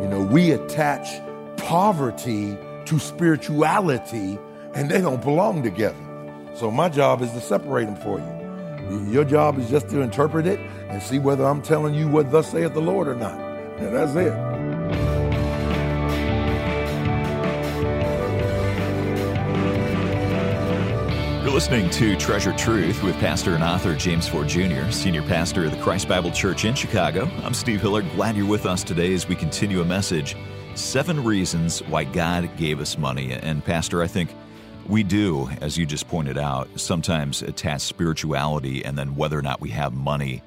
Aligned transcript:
You 0.00 0.08
know, 0.08 0.20
we 0.20 0.50
attach 0.50 1.08
poverty 1.56 2.56
to 2.84 2.98
spirituality 2.98 4.38
and 4.74 4.90
they 4.90 5.00
don't 5.00 5.22
belong 5.22 5.62
together. 5.62 5.96
So 6.54 6.70
my 6.70 6.88
job 6.88 7.22
is 7.22 7.32
to 7.32 7.40
separate 7.40 7.86
them 7.86 7.96
for 7.96 8.18
you. 8.18 9.10
Your 9.10 9.24
job 9.24 9.58
is 9.58 9.68
just 9.68 9.88
to 9.90 10.00
interpret 10.00 10.46
it 10.46 10.60
and 10.88 11.02
see 11.02 11.18
whether 11.18 11.44
I'm 11.44 11.62
telling 11.62 11.94
you 11.94 12.08
what 12.08 12.30
thus 12.30 12.52
saith 12.52 12.74
the 12.74 12.80
Lord 12.80 13.08
or 13.08 13.16
not. 13.16 13.38
And 13.78 13.94
that's 13.94 14.14
it. 14.14 14.32
Listening 21.56 21.88
to 21.88 22.14
Treasured 22.18 22.58
Truth 22.58 23.02
with 23.02 23.16
pastor 23.16 23.54
and 23.54 23.64
author 23.64 23.94
James 23.96 24.28
Ford 24.28 24.46
Jr., 24.46 24.90
senior 24.90 25.22
pastor 25.22 25.64
of 25.64 25.70
the 25.70 25.80
Christ 25.80 26.06
Bible 26.06 26.30
Church 26.30 26.66
in 26.66 26.74
Chicago. 26.74 27.30
I'm 27.42 27.54
Steve 27.54 27.80
Hillard. 27.80 28.04
Glad 28.10 28.36
you're 28.36 28.44
with 28.44 28.66
us 28.66 28.84
today 28.84 29.14
as 29.14 29.26
we 29.26 29.36
continue 29.36 29.80
a 29.80 29.84
message 29.86 30.36
Seven 30.74 31.24
Reasons 31.24 31.82
Why 31.84 32.04
God 32.04 32.54
Gave 32.58 32.78
Us 32.78 32.98
Money. 32.98 33.32
And, 33.32 33.64
Pastor, 33.64 34.02
I 34.02 34.06
think 34.06 34.34
we 34.86 35.02
do, 35.02 35.48
as 35.62 35.78
you 35.78 35.86
just 35.86 36.08
pointed 36.08 36.36
out, 36.36 36.68
sometimes 36.78 37.40
attach 37.40 37.80
spirituality 37.80 38.84
and 38.84 38.98
then 38.98 39.16
whether 39.16 39.38
or 39.38 39.42
not 39.42 39.58
we 39.58 39.70
have 39.70 39.94
money. 39.94 40.42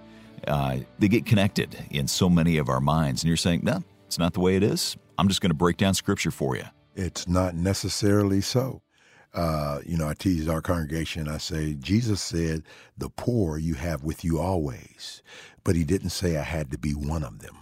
Uh, 0.48 0.78
they 1.00 1.08
get 1.08 1.26
connected 1.26 1.76
in 1.90 2.08
so 2.08 2.30
many 2.30 2.60
of 2.60 2.70
our 2.70 2.80
minds. 2.80 3.24
And 3.24 3.30
you're 3.30 3.36
saying, 3.36 3.62
no, 3.64 3.84
it's 4.06 4.20
not 4.20 4.34
the 4.34 4.42
way 4.42 4.58
it 4.58 4.62
is. 4.62 4.96
I'm 5.18 5.28
just 5.28 5.42
going 5.42 5.50
to 5.50 5.56
break 5.56 5.78
down 5.78 5.96
scripture 5.96 6.30
for 6.30 6.56
you. 6.56 6.66
It's 6.96 7.28
not 7.28 7.56
necessarily 7.56 8.42
so. 8.42 8.84
Uh, 9.34 9.80
you 9.86 9.96
know, 9.98 10.08
I 10.08 10.14
tease 10.16 10.48
our 10.48 10.62
congregation, 10.62 11.28
I 11.28 11.38
say, 11.38 11.76
Jesus 11.76 12.22
said, 12.22 12.64
the 12.98 13.10
poor 13.10 13.58
you 13.58 13.76
have 13.76 14.04
with 14.04 14.24
you 14.24 14.40
always. 14.40 15.22
But 15.64 15.76
he 15.76 15.84
didn't 15.84 16.10
say 16.10 16.38
I 16.38 16.44
had 16.44 16.72
to 16.72 16.78
be 16.78 16.94
one 16.94 17.24
of 17.24 17.40
them. 17.40 17.56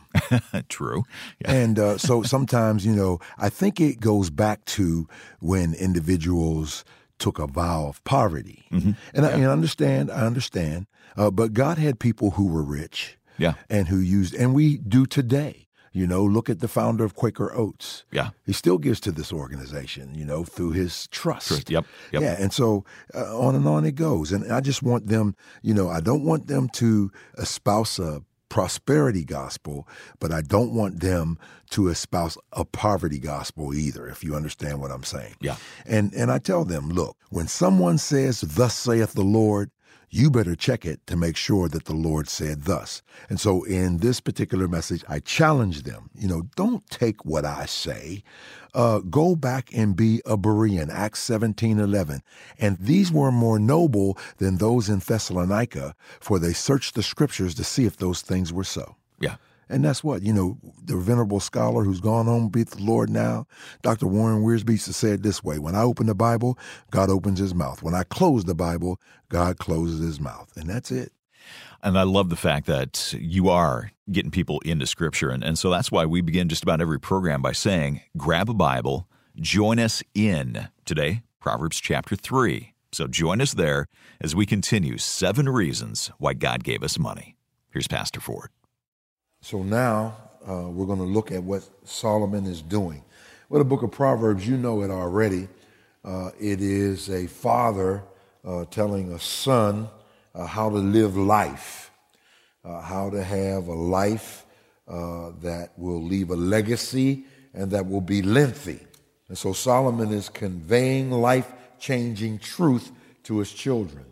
True. 0.70 1.04
Yeah. 1.42 1.52
And 1.52 1.80
uh, 1.80 1.98
so 1.98 2.24
sometimes, 2.24 2.86
you 2.86 2.96
know, 2.96 3.20
I 3.38 3.50
think 3.50 3.82
it 3.82 4.00
goes 4.00 4.30
back 4.30 4.64
to 4.66 5.08
when 5.40 5.74
individuals 5.74 6.86
took 7.20 7.40
a 7.40 7.48
vow 7.48 7.88
of 7.88 8.04
poverty. 8.04 8.66
Mm-hmm. 8.72 8.92
And, 9.14 9.26
yeah. 9.26 9.28
I, 9.28 9.32
and, 9.32 9.46
I, 9.46 9.52
understand, 9.52 10.12
I 10.12 10.26
understand. 10.26 10.88
Uh, 11.18 11.32
but 11.32 11.54
God 11.54 11.78
had 11.78 12.00
people 12.00 12.32
who 12.32 12.48
were 12.48 12.64
rich. 12.64 13.18
Yeah. 13.40 13.54
And 13.70 13.88
who 13.88 14.00
used, 14.00 14.34
and 14.34 14.56
we 14.56 14.78
do 14.78 15.06
today. 15.06 15.67
You 15.98 16.06
know, 16.06 16.24
look 16.24 16.48
at 16.48 16.60
the 16.60 16.68
founder 16.68 17.04
of 17.04 17.16
Quaker 17.16 17.52
Oats. 17.56 18.06
Yeah. 18.12 18.30
He 18.46 18.54
still 18.54 18.78
gives 18.78 19.00
to 19.00 19.12
this 19.12 19.34
organization, 19.34 20.14
you 20.14 20.26
know, 20.26 20.44
through 20.44 20.72
his 20.72 21.08
trust. 21.08 21.48
trust. 21.48 21.70
Yep. 21.72 21.86
yep. 22.12 22.22
Yeah. 22.22 22.36
And 22.38 22.54
so 22.54 22.86
uh, 23.16 23.36
on 23.36 23.56
and 23.56 23.68
on 23.68 23.84
it 23.84 23.96
goes. 23.96 24.32
And 24.32 24.52
I 24.52 24.62
just 24.62 24.84
want 24.84 25.08
them, 25.08 25.36
you 25.64 25.74
know, 25.74 25.90
I 25.90 26.00
don't 26.00 26.24
want 26.24 26.46
them 26.46 26.70
to 26.74 27.12
espouse 27.40 27.98
a 27.98 28.22
prosperity 28.50 29.26
gospel, 29.26 29.88
but 30.20 30.32
I 30.32 30.42
don't 30.42 30.72
want 30.72 31.00
them 31.00 31.40
to 31.72 31.88
espouse 31.88 32.38
a 32.54 32.64
poverty 32.64 33.20
gospel 33.20 33.74
either, 33.74 34.08
if 34.08 34.24
you 34.24 34.36
understand 34.36 34.80
what 34.80 34.92
I'm 34.92 35.04
saying. 35.04 35.36
Yeah. 35.42 35.56
And 35.86 36.14
and 36.14 36.32
I 36.32 36.38
tell 36.38 36.64
them, 36.64 36.90
look, 36.90 37.18
when 37.30 37.48
someone 37.48 37.98
says, 37.98 38.42
Thus 38.42 38.76
saith 38.76 39.14
the 39.14 39.24
Lord, 39.24 39.72
you 40.10 40.32
better 40.32 40.56
check 40.56 40.86
it 40.86 41.06
to 41.08 41.18
make 41.18 41.36
sure 41.36 41.68
that 41.70 41.86
the 41.86 41.94
Lord 41.94 42.30
said 42.30 42.64
thus. 42.64 43.02
And 43.30 43.40
so 43.40 43.64
in 43.64 43.98
this 43.98 44.20
particular 44.20 44.68
message, 44.68 45.04
I 45.08 45.20
challenge 45.20 45.84
them, 45.84 46.10
you 46.16 46.28
know, 46.28 46.44
don't 46.56 46.88
take 46.90 47.26
what 47.26 47.46
I 47.46 47.66
say. 47.66 48.24
Uh, 48.74 49.00
go 49.00 49.36
back 49.36 49.70
and 49.74 49.96
be 49.96 50.22
a 50.26 50.38
Berean, 50.38 50.90
Acts 50.92 51.22
17, 51.22 51.80
11. 51.80 52.22
And 52.60 52.78
these 52.78 53.12
were 53.12 53.32
more 53.32 53.60
noble 53.60 54.18
than 54.38 54.58
those 54.58 54.88
in 54.88 55.00
Thessalonica, 55.00 55.96
for 56.20 56.40
they 56.40 56.54
searched 56.54 56.96
the 56.96 57.04
scriptures 57.04 57.56
to 57.56 57.64
see 57.64 57.86
if 57.86 57.98
those 57.98 58.22
things 58.22 58.54
were 58.54 58.64
so. 58.64 58.96
Yeah. 59.20 59.38
And 59.70 59.84
that's 59.84 60.04
what, 60.04 60.22
you 60.22 60.34
know, 60.34 60.58
the 60.84 60.96
venerable 60.98 61.40
scholar 61.40 61.84
who's 61.84 62.00
gone 62.00 62.26
home 62.26 62.50
be 62.50 62.64
the 62.64 62.82
Lord 62.82 63.10
now, 63.10 63.48
Dr. 63.82 64.08
Warren 64.08 64.44
Wiersbe 64.44 64.80
say 64.80 65.12
it 65.12 65.24
this 65.24 65.44
way 65.44 65.60
When 65.60 65.76
I 65.76 65.82
open 65.82 66.08
the 66.08 66.16
Bible, 66.16 66.58
God 66.92 67.10
opens 67.10 67.40
his 67.40 67.54
mouth. 67.54 67.84
When 67.84 67.94
I 67.94 68.04
close 68.04 68.46
the 68.46 68.56
Bible, 68.56 69.00
God 69.30 69.58
closes 69.58 70.00
his 70.00 70.20
mouth. 70.20 70.56
And 70.56 70.70
that's 70.70 70.92
it. 70.92 71.12
And 71.84 71.98
I 71.98 72.04
love 72.04 72.30
the 72.30 72.36
fact 72.36 72.66
that 72.68 73.14
you 73.20 73.50
are 73.50 73.92
getting 74.12 74.32
people 74.32 74.60
into 74.62 74.88
Scripture. 74.88 75.30
And, 75.30 75.44
and 75.44 75.58
so 75.58 75.70
that's 75.70 75.92
why 75.92 76.06
we 76.06 76.22
begin 76.22 76.50
just 76.50 76.64
about 76.64 76.82
every 76.82 77.00
program 77.00 77.42
by 77.42 77.52
saying, 77.52 78.02
grab 78.18 78.50
a 78.50 78.54
Bible, 78.54 79.08
join 79.36 79.80
us 79.80 80.02
in 80.14 80.70
today, 80.86 81.22
Proverbs 81.40 81.80
chapter 81.80 82.16
3. 82.16 82.74
So 82.92 83.08
join 83.08 83.42
us 83.42 83.54
there 83.54 83.88
as 84.20 84.36
we 84.36 84.46
continue 84.46 84.98
seven 84.98 85.48
reasons 85.50 86.12
why 86.18 86.34
God 86.34 86.64
gave 86.64 86.84
us 86.84 86.98
money. 86.98 87.36
Here's 87.70 87.88
Pastor 87.88 88.20
Ford. 88.20 88.50
So 89.42 89.64
now 89.64 90.18
uh, 90.48 90.70
we're 90.70 90.86
going 90.86 91.00
to 91.00 91.06
look 91.06 91.32
at 91.32 91.44
what 91.44 91.68
Solomon 91.84 92.46
is 92.46 92.62
doing. 92.62 93.04
Well, 93.50 93.60
the 93.60 93.66
book 93.66 93.84
of 93.84 93.92
Proverbs, 93.92 94.48
you 94.48 94.58
know 94.58 94.82
it 94.82 94.92
already. 94.92 95.48
Uh, 96.04 96.32
it 96.40 96.62
is 96.62 97.10
a 97.10 97.28
father 97.28 98.04
uh, 98.46 98.66
telling 98.66 99.14
a 99.14 99.20
son 99.20 99.90
uh, 100.34 100.46
how 100.46 100.70
to 100.70 100.78
live 100.78 101.18
life, 101.18 101.92
uh, 102.64 102.82
how 102.82 103.10
to 103.10 103.24
have 103.24 103.68
a 103.68 103.74
life 103.74 104.46
uh, 104.88 105.32
that 105.42 105.72
will 105.78 106.02
leave 106.02 106.30
a 106.30 106.36
legacy 106.36 107.26
and 107.54 107.72
that 107.72 107.86
will 107.86 108.02
be 108.02 108.22
lengthy. 108.22 108.80
And 109.28 109.38
so 109.38 109.54
Solomon 109.54 110.12
is 110.14 110.30
conveying 110.30 111.12
life 111.12 111.52
changing 111.80 112.40
truth 112.40 112.92
to 113.24 113.40
his 113.40 113.52
children. 113.52 114.06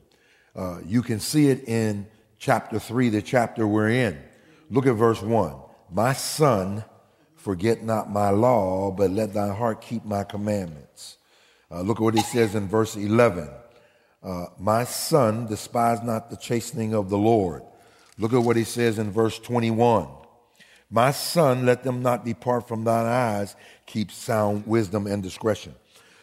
you 0.85 1.01
can 1.01 1.19
see 1.19 1.47
it 1.47 1.67
in 1.67 2.05
chapter 2.37 2.79
3, 2.79 3.09
the 3.09 3.21
chapter 3.21 3.65
we're 3.65 3.89
in. 3.89 4.21
Look 4.69 4.87
at 4.87 4.93
verse 4.93 5.21
1. 5.21 5.55
My 5.91 6.13
son, 6.13 6.83
forget 7.35 7.83
not 7.83 8.09
my 8.09 8.29
law, 8.29 8.91
but 8.91 9.11
let 9.11 9.33
thy 9.33 9.53
heart 9.53 9.81
keep 9.81 10.03
my 10.03 10.23
commandments. 10.23 11.17
Uh, 11.71 11.81
look 11.81 11.97
at 11.97 12.03
what 12.03 12.15
he 12.15 12.21
says 12.21 12.55
in 12.55 12.67
verse 12.67 12.95
11. 12.95 13.49
Uh, 14.23 14.45
my 14.57 14.83
son, 14.83 15.45
despise 15.45 16.01
not 16.01 16.29
the 16.29 16.37
chastening 16.37 16.95
of 16.95 17.09
the 17.09 17.17
Lord. 17.17 17.61
Look 18.17 18.33
at 18.33 18.41
what 18.41 18.55
he 18.55 18.63
says 18.63 18.97
in 18.97 19.11
verse 19.11 19.37
21. 19.39 20.07
My 20.89 21.11
son, 21.11 21.65
let 21.65 21.83
them 21.83 22.01
not 22.01 22.25
depart 22.25 22.67
from 22.67 22.83
thine 22.83 23.05
eyes. 23.05 23.55
Keep 23.85 24.11
sound 24.11 24.65
wisdom 24.65 25.05
and 25.07 25.21
discretion. 25.21 25.75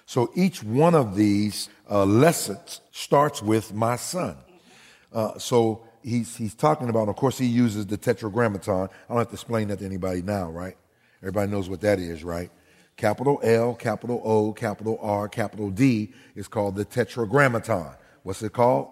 So 0.07 0.33
each 0.35 0.63
one 0.63 0.95
of 0.95 1.15
these 1.15 1.69
uh, 1.91 2.05
lessons 2.05 2.81
starts 2.91 3.43
with 3.43 3.73
my 3.73 3.97
son. 3.97 4.37
Uh, 5.13 5.39
so 5.39 5.85
he's, 6.03 6.37
he's 6.37 6.55
talking 6.55 6.89
about, 6.89 7.09
of 7.09 7.17
course, 7.17 7.39
he 7.39 7.47
uses 7.47 7.87
the 7.87 7.97
tetragrammaton. 7.97 8.89
I 8.89 9.09
don't 9.09 9.19
have 9.19 9.29
to 9.29 9.35
explain 9.35 9.69
that 9.69 9.79
to 9.81 9.85
anybody 9.85 10.23
now, 10.23 10.51
right? 10.51 10.77
Everybody 11.21 11.51
knows 11.51 11.69
what 11.69 11.81
that 11.83 11.99
is, 11.99 12.25
right? 12.25 12.51
Capital 12.97 13.41
L, 13.43 13.75
capital 13.75 14.21
O, 14.25 14.53
capital 14.53 14.99
R, 15.01 15.29
capital 15.29 15.71
D 15.71 16.13
is 16.35 16.49
called 16.49 16.77
the 16.77 16.85
tetragrammaton. 16.85 17.95
What's 18.23 18.43
it 18.43 18.53
called? 18.53 18.89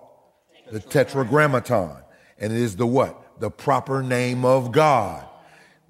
The 0.71 0.81
tetragrammaton. 0.81 1.97
And 2.39 2.53
it 2.53 2.59
is 2.59 2.77
the 2.77 2.87
what? 2.87 3.41
The 3.41 3.51
proper 3.51 4.03
name 4.03 4.45
of 4.45 4.73
God, 4.73 5.27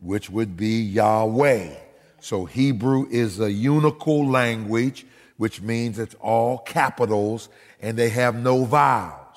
which 0.00 0.30
would 0.30 0.56
be 0.56 0.82
Yahweh. 0.82 1.74
So 2.20 2.44
Hebrew 2.44 3.06
is 3.10 3.40
a 3.40 3.48
unical 3.48 4.30
language, 4.30 5.06
which 5.36 5.62
means 5.62 5.98
it's 5.98 6.14
all 6.16 6.58
capitals 6.58 7.48
and 7.80 7.96
they 7.96 8.10
have 8.10 8.34
no 8.34 8.64
vowels. 8.64 9.29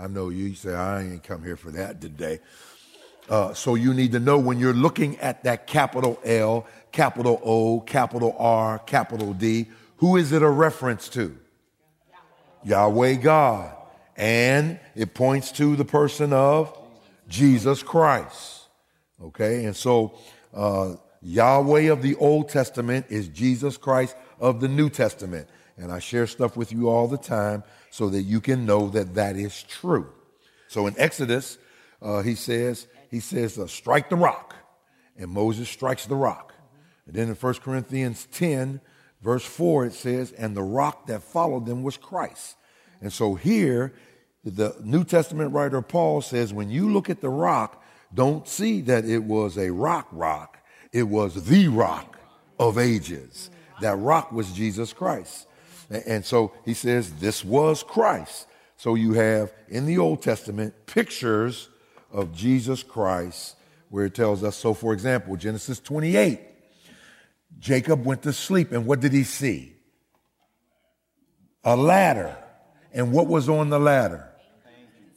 I 0.00 0.06
know 0.06 0.30
you 0.30 0.54
say, 0.54 0.74
I 0.74 1.02
ain't 1.02 1.22
come 1.22 1.44
here 1.44 1.56
for 1.56 1.70
that 1.72 2.00
today. 2.00 2.40
Uh, 3.28 3.52
so 3.52 3.74
you 3.74 3.92
need 3.92 4.12
to 4.12 4.18
know 4.18 4.38
when 4.38 4.58
you're 4.58 4.72
looking 4.72 5.18
at 5.18 5.44
that 5.44 5.66
capital 5.66 6.18
L, 6.24 6.66
capital 6.90 7.38
O, 7.44 7.80
capital 7.80 8.34
R, 8.38 8.78
capital 8.78 9.34
D, 9.34 9.66
who 9.98 10.16
is 10.16 10.32
it 10.32 10.42
a 10.42 10.48
reference 10.48 11.10
to? 11.10 11.36
Yahweh, 12.64 13.08
Yahweh 13.08 13.14
God. 13.16 13.76
And 14.16 14.80
it 14.94 15.12
points 15.12 15.52
to 15.52 15.76
the 15.76 15.84
person 15.84 16.32
of 16.32 16.76
Jesus 17.28 17.82
Christ. 17.82 18.68
Okay, 19.22 19.66
and 19.66 19.76
so 19.76 20.14
uh, 20.54 20.94
Yahweh 21.20 21.92
of 21.92 22.00
the 22.00 22.14
Old 22.16 22.48
Testament 22.48 23.04
is 23.10 23.28
Jesus 23.28 23.76
Christ 23.76 24.16
of 24.40 24.60
the 24.60 24.68
New 24.68 24.88
Testament. 24.88 25.46
And 25.76 25.92
I 25.92 25.98
share 25.98 26.26
stuff 26.26 26.56
with 26.56 26.72
you 26.72 26.88
all 26.88 27.06
the 27.06 27.18
time 27.18 27.62
so 27.90 28.08
that 28.08 28.22
you 28.22 28.40
can 28.40 28.64
know 28.64 28.88
that 28.88 29.14
that 29.14 29.36
is 29.36 29.62
true. 29.64 30.10
So 30.68 30.86
in 30.86 30.94
Exodus, 30.98 31.58
uh, 32.00 32.22
he 32.22 32.34
says, 32.34 32.86
he 33.10 33.20
says, 33.20 33.58
uh, 33.58 33.66
strike 33.66 34.08
the 34.08 34.16
rock. 34.16 34.54
And 35.16 35.30
Moses 35.30 35.68
strikes 35.68 36.06
the 36.06 36.16
rock. 36.16 36.54
And 37.06 37.14
then 37.14 37.28
in 37.28 37.34
1 37.34 37.54
Corinthians 37.54 38.26
10, 38.32 38.80
verse 39.20 39.44
4, 39.44 39.86
it 39.86 39.94
says, 39.94 40.32
and 40.32 40.56
the 40.56 40.62
rock 40.62 41.06
that 41.08 41.22
followed 41.22 41.66
them 41.66 41.82
was 41.82 41.96
Christ. 41.96 42.56
And 43.00 43.12
so 43.12 43.34
here, 43.34 43.92
the 44.44 44.76
New 44.82 45.04
Testament 45.04 45.52
writer 45.52 45.82
Paul 45.82 46.22
says, 46.22 46.52
when 46.54 46.70
you 46.70 46.90
look 46.90 47.10
at 47.10 47.20
the 47.20 47.28
rock, 47.28 47.82
don't 48.14 48.46
see 48.48 48.80
that 48.82 49.04
it 49.04 49.24
was 49.24 49.58
a 49.58 49.70
rock 49.70 50.08
rock. 50.12 50.58
It 50.92 51.04
was 51.04 51.46
the 51.46 51.68
rock 51.68 52.18
of 52.58 52.78
ages. 52.78 53.50
That 53.80 53.96
rock 53.96 54.32
was 54.32 54.52
Jesus 54.52 54.92
Christ. 54.92 55.46
And 55.90 56.24
so 56.24 56.52
he 56.64 56.74
says, 56.74 57.12
this 57.14 57.44
was 57.44 57.82
Christ. 57.82 58.46
So 58.76 58.94
you 58.94 59.12
have 59.14 59.52
in 59.68 59.86
the 59.86 59.98
Old 59.98 60.22
Testament 60.22 60.86
pictures 60.86 61.68
of 62.12 62.32
Jesus 62.32 62.82
Christ 62.82 63.56
where 63.90 64.06
it 64.06 64.14
tells 64.14 64.42
us. 64.44 64.56
So, 64.56 64.72
for 64.72 64.92
example, 64.92 65.36
Genesis 65.36 65.80
28, 65.80 66.40
Jacob 67.58 68.06
went 68.06 68.22
to 68.22 68.32
sleep, 68.32 68.72
and 68.72 68.86
what 68.86 69.00
did 69.00 69.12
he 69.12 69.24
see? 69.24 69.74
A 71.64 71.76
ladder. 71.76 72.36
And 72.92 73.12
what 73.12 73.26
was 73.26 73.48
on 73.48 73.68
the 73.68 73.78
ladder? 73.78 74.28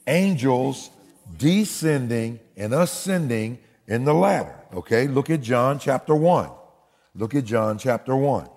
Angels 0.07 0.89
descending 1.37 2.39
and 2.57 2.73
ascending 2.73 3.59
in 3.87 4.03
the 4.03 4.13
ladder. 4.13 4.55
Okay, 4.73 5.07
look 5.07 5.29
at 5.29 5.41
John 5.41 5.79
chapter 5.79 6.15
1. 6.15 6.49
Look 7.15 7.35
at 7.35 7.45
John 7.45 7.77
chapter 7.77 8.15
1. 8.15 8.49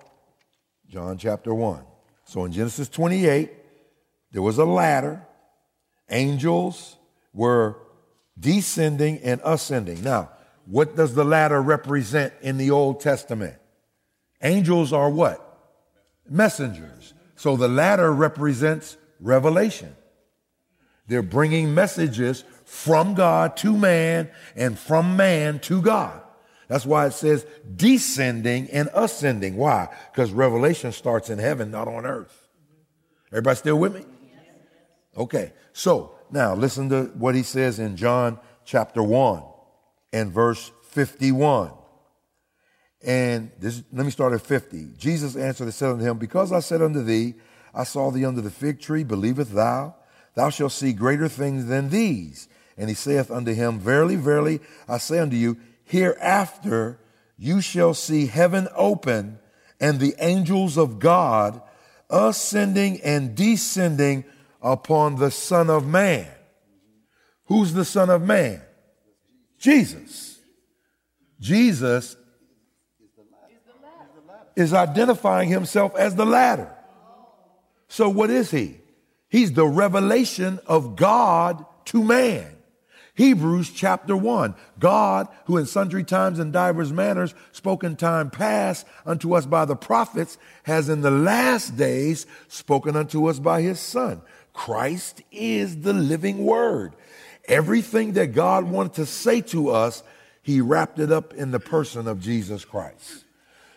John 0.89 1.17
chapter 1.17 1.53
1. 1.53 1.83
So 2.27 2.43
in 2.43 2.51
Genesis 2.51 2.89
28, 2.89 3.51
there 4.33 4.41
was 4.41 4.57
a 4.57 4.65
ladder. 4.65 5.25
Angels 6.09 6.97
were 7.33 7.77
descending 8.37 9.19
and 9.19 9.39
ascending. 9.45 10.03
Now, 10.03 10.31
what 10.65 10.97
does 10.97 11.15
the 11.15 11.23
ladder 11.23 11.61
represent 11.61 12.33
in 12.41 12.57
the 12.57 12.71
Old 12.71 12.99
Testament? 12.99 13.55
Angels 14.41 14.91
are 14.91 15.09
what? 15.09 15.41
Messengers. 16.29 17.13
So 17.37 17.55
the 17.55 17.69
ladder 17.69 18.11
represents 18.11 18.97
revelation. 19.21 19.95
They're 21.07 21.21
bringing 21.21 21.73
messages 21.73 22.43
from 22.65 23.13
God 23.13 23.55
to 23.57 23.77
man 23.77 24.29
and 24.53 24.77
from 24.77 25.15
man 25.15 25.59
to 25.59 25.81
God. 25.81 26.21
That's 26.67 26.85
why 26.85 27.05
it 27.07 27.13
says 27.13 27.45
descending 27.75 28.69
and 28.71 28.89
ascending. 28.93 29.55
Why? 29.55 29.89
Because 30.11 30.31
revelation 30.31 30.91
starts 30.91 31.29
in 31.29 31.39
heaven, 31.39 31.71
not 31.71 31.87
on 31.87 32.05
earth. 32.05 32.47
Everybody 33.31 33.57
still 33.57 33.77
with 33.77 33.95
me? 33.95 34.05
Okay. 35.15 35.53
So 35.73 36.15
now 36.31 36.55
listen 36.55 36.89
to 36.89 37.05
what 37.15 37.35
he 37.35 37.43
says 37.43 37.79
in 37.79 37.95
John 37.95 38.39
chapter 38.65 39.01
1 39.01 39.43
and 40.13 40.31
verse 40.31 40.71
51. 40.89 41.71
And 43.03 43.51
this, 43.59 43.83
let 43.93 44.05
me 44.05 44.11
start 44.11 44.33
at 44.33 44.41
50. 44.41 44.89
Jesus 44.97 45.35
answered 45.35 45.65
and 45.65 45.73
said 45.73 45.91
unto 45.91 46.03
him, 46.03 46.17
Because 46.17 46.51
I 46.51 46.59
said 46.59 46.81
unto 46.81 47.03
thee, 47.03 47.35
I 47.73 47.83
saw 47.83 48.11
thee 48.11 48.25
under 48.25 48.41
the 48.41 48.49
fig 48.49 48.81
tree, 48.81 49.03
believest 49.03 49.53
thou? 49.53 49.95
Thou 50.35 50.49
shalt 50.49 50.71
see 50.71 50.93
greater 50.93 51.27
things 51.27 51.67
than 51.67 51.89
these. 51.89 52.47
And 52.77 52.89
he 52.89 52.95
saith 52.95 53.31
unto 53.31 53.53
him, 53.53 53.79
Verily, 53.79 54.15
verily, 54.15 54.59
I 54.87 54.97
say 54.97 55.19
unto 55.19 55.35
you, 55.35 55.57
hereafter 55.87 56.99
you 57.37 57.61
shall 57.61 57.93
see 57.93 58.27
heaven 58.27 58.67
open 58.75 59.39
and 59.79 59.99
the 59.99 60.15
angels 60.19 60.77
of 60.77 60.99
God 60.99 61.61
ascending 62.09 63.01
and 63.01 63.35
descending 63.35 64.25
upon 64.61 65.15
the 65.15 65.31
Son 65.31 65.69
of 65.69 65.87
Man. 65.87 66.27
Who's 67.45 67.73
the 67.73 67.85
Son 67.85 68.09
of 68.09 68.21
Man? 68.21 68.61
Jesus. 69.57 70.39
Jesus 71.39 72.15
is 74.55 74.73
identifying 74.73 75.49
himself 75.49 75.95
as 75.95 76.15
the 76.15 76.25
ladder. 76.25 76.73
So, 77.87 78.09
what 78.09 78.29
is 78.29 78.51
he? 78.51 78.77
He's 79.29 79.53
the 79.53 79.67
revelation 79.67 80.59
of 80.65 80.95
God 80.95 81.65
to 81.85 82.03
man. 82.03 82.56
Hebrews 83.17 83.71
chapter 83.71 84.15
1. 84.15 84.53
God, 84.77 85.27
who 85.45 85.57
in 85.57 85.65
sundry 85.65 86.03
times 86.03 86.37
and 86.37 86.53
divers 86.53 86.93
manners 86.93 87.33
spoke 87.51 87.83
in 87.83 87.95
time 87.95 88.29
past 88.29 88.85
unto 89.07 89.33
us 89.33 89.47
by 89.47 89.65
the 89.65 89.75
prophets, 89.75 90.37
has 90.63 90.87
in 90.87 91.01
the 91.01 91.09
last 91.09 91.75
days 91.75 92.27
spoken 92.47 92.95
unto 92.95 93.25
us 93.25 93.39
by 93.39 93.63
his 93.63 93.79
Son. 93.79 94.21
Christ 94.53 95.23
is 95.31 95.81
the 95.81 95.93
living 95.93 96.45
word. 96.45 96.93
Everything 97.45 98.13
that 98.13 98.35
God 98.35 98.65
wanted 98.65 98.93
to 98.93 99.07
say 99.07 99.41
to 99.41 99.69
us, 99.69 100.03
he 100.43 100.61
wrapped 100.61 100.99
it 100.99 101.11
up 101.11 101.33
in 101.33 101.49
the 101.49 101.59
person 101.59 102.07
of 102.07 102.21
Jesus 102.21 102.65
Christ. 102.65 103.25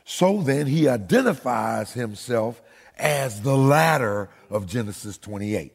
So 0.05 0.43
then 0.43 0.67
he 0.67 0.87
identifies 0.87 1.95
himself 1.95 2.61
as 2.99 3.41
the 3.41 3.57
ladder 3.57 4.29
of 4.51 4.67
Genesis 4.67 5.17
28. 5.17 5.73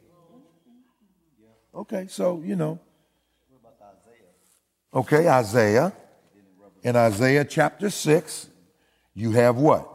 Okay, 1.73 2.05
so, 2.07 2.43
you 2.45 2.55
know. 2.55 2.79
Okay, 4.95 5.27
Isaiah. 5.27 5.91
In 6.81 6.95
Isaiah 6.95 7.43
chapter 7.43 7.89
6, 7.89 8.47
you 9.13 9.31
have 9.31 9.57
what? 9.57 9.89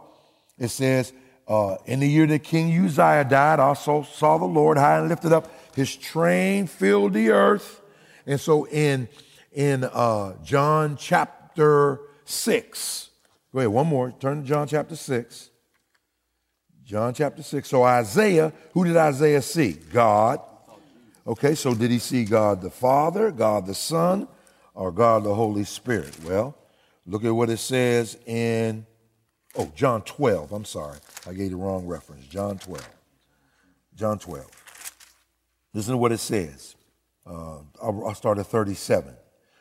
It 0.58 0.68
says, 0.68 1.14
uh, 1.48 1.76
In 1.86 2.00
the 2.00 2.08
year 2.08 2.26
that 2.26 2.42
King 2.42 2.84
Uzziah 2.84 3.24
died, 3.24 3.60
also 3.60 4.02
saw 4.02 4.36
the 4.36 4.44
Lord 4.44 4.76
high 4.76 4.98
and 4.98 5.08
lifted 5.08 5.32
up. 5.32 5.50
His 5.74 5.96
train 5.96 6.66
filled 6.66 7.14
the 7.14 7.30
earth. 7.30 7.80
And 8.26 8.38
so 8.38 8.66
in, 8.66 9.08
in 9.52 9.84
uh, 9.84 10.34
John 10.44 10.96
chapter 10.98 12.00
6, 12.26 13.10
go 13.52 13.60
ahead, 13.60 13.70
one 13.70 13.86
more. 13.86 14.12
Turn 14.20 14.42
to 14.42 14.46
John 14.46 14.68
chapter 14.68 14.96
6. 14.96 15.50
John 16.84 17.14
chapter 17.14 17.42
6. 17.42 17.66
So 17.66 17.84
Isaiah, 17.84 18.52
who 18.74 18.84
did 18.84 18.96
Isaiah 18.96 19.40
see? 19.40 19.72
God. 19.72 20.40
Okay, 21.26 21.54
so 21.54 21.72
did 21.72 21.90
he 21.90 21.98
see 21.98 22.24
God 22.24 22.60
the 22.60 22.70
Father, 22.70 23.30
God 23.30 23.66
the 23.66 23.74
Son, 23.74 24.28
or 24.80 24.90
God 24.90 25.24
the 25.24 25.34
Holy 25.34 25.64
Spirit? 25.64 26.16
Well, 26.24 26.56
look 27.06 27.24
at 27.24 27.30
what 27.30 27.50
it 27.50 27.58
says 27.58 28.16
in, 28.26 28.86
oh, 29.56 29.70
John 29.76 30.02
12. 30.02 30.52
I'm 30.52 30.64
sorry. 30.64 30.96
I 31.28 31.34
gave 31.34 31.50
the 31.50 31.56
wrong 31.56 31.86
reference. 31.86 32.26
John 32.26 32.58
12. 32.58 32.88
John 33.94 34.18
12. 34.18 34.46
Listen 35.74 35.92
to 35.92 35.98
what 35.98 36.12
it 36.12 36.18
says. 36.18 36.76
Uh, 37.26 37.58
I'll, 37.82 38.06
I'll 38.06 38.14
start 38.14 38.38
at 38.38 38.46
37. 38.46 39.14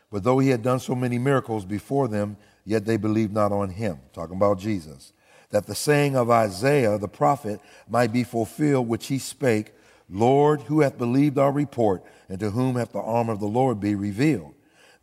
But 0.10 0.24
though 0.24 0.40
he 0.40 0.50
had 0.50 0.64
done 0.64 0.80
so 0.80 0.96
many 0.96 1.20
miracles 1.20 1.66
before 1.66 2.08
them, 2.08 2.38
yet 2.64 2.86
they 2.86 2.98
believed 2.98 3.34
not 3.34 3.52
on 3.52 3.70
him. 3.70 4.00
Talking 4.14 4.38
about 4.38 4.58
Jesus 4.58 5.12
that 5.50 5.66
the 5.66 5.76
saying 5.76 6.16
of 6.16 6.30
Isaiah 6.30 6.98
the 6.98 7.08
prophet 7.08 7.60
might 7.90 8.14
be 8.14 8.24
fulfilled, 8.24 8.88
which 8.88 9.08
he 9.08 9.18
spake, 9.18 9.74
Lord, 10.08 10.62
who 10.62 10.82
hath 10.82 10.98
believed 10.98 11.38
our 11.38 11.52
report, 11.52 12.04
and 12.30 12.40
to 12.40 12.52
whom 12.52 12.76
hath 12.76 12.92
the 12.92 13.02
arm 13.02 13.30
of 13.30 13.40
the 13.40 13.48
Lord 13.48 13.80
be 13.80 13.96
revealed? 13.96 14.54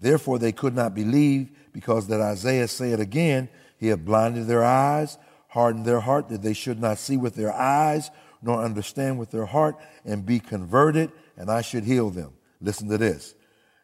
Therefore 0.00 0.38
they 0.38 0.52
could 0.52 0.74
not 0.74 0.94
believe, 0.94 1.50
because 1.72 2.08
that 2.08 2.20
Isaiah 2.20 2.68
said 2.68 3.00
again, 3.00 3.48
He 3.78 3.88
hath 3.88 4.04
blinded 4.04 4.46
their 4.46 4.64
eyes, 4.64 5.18
hardened 5.48 5.84
their 5.84 6.00
heart, 6.00 6.28
that 6.28 6.42
they 6.42 6.52
should 6.52 6.80
not 6.80 6.98
see 6.98 7.16
with 7.16 7.34
their 7.34 7.52
eyes, 7.52 8.10
nor 8.42 8.62
understand 8.62 9.18
with 9.18 9.30
their 9.30 9.46
heart, 9.46 9.76
and 10.04 10.26
be 10.26 10.38
converted, 10.38 11.10
and 11.36 11.50
I 11.50 11.62
should 11.62 11.84
heal 11.84 12.10
them. 12.10 12.32
Listen 12.60 12.88
to 12.88 12.98
this. 12.98 13.34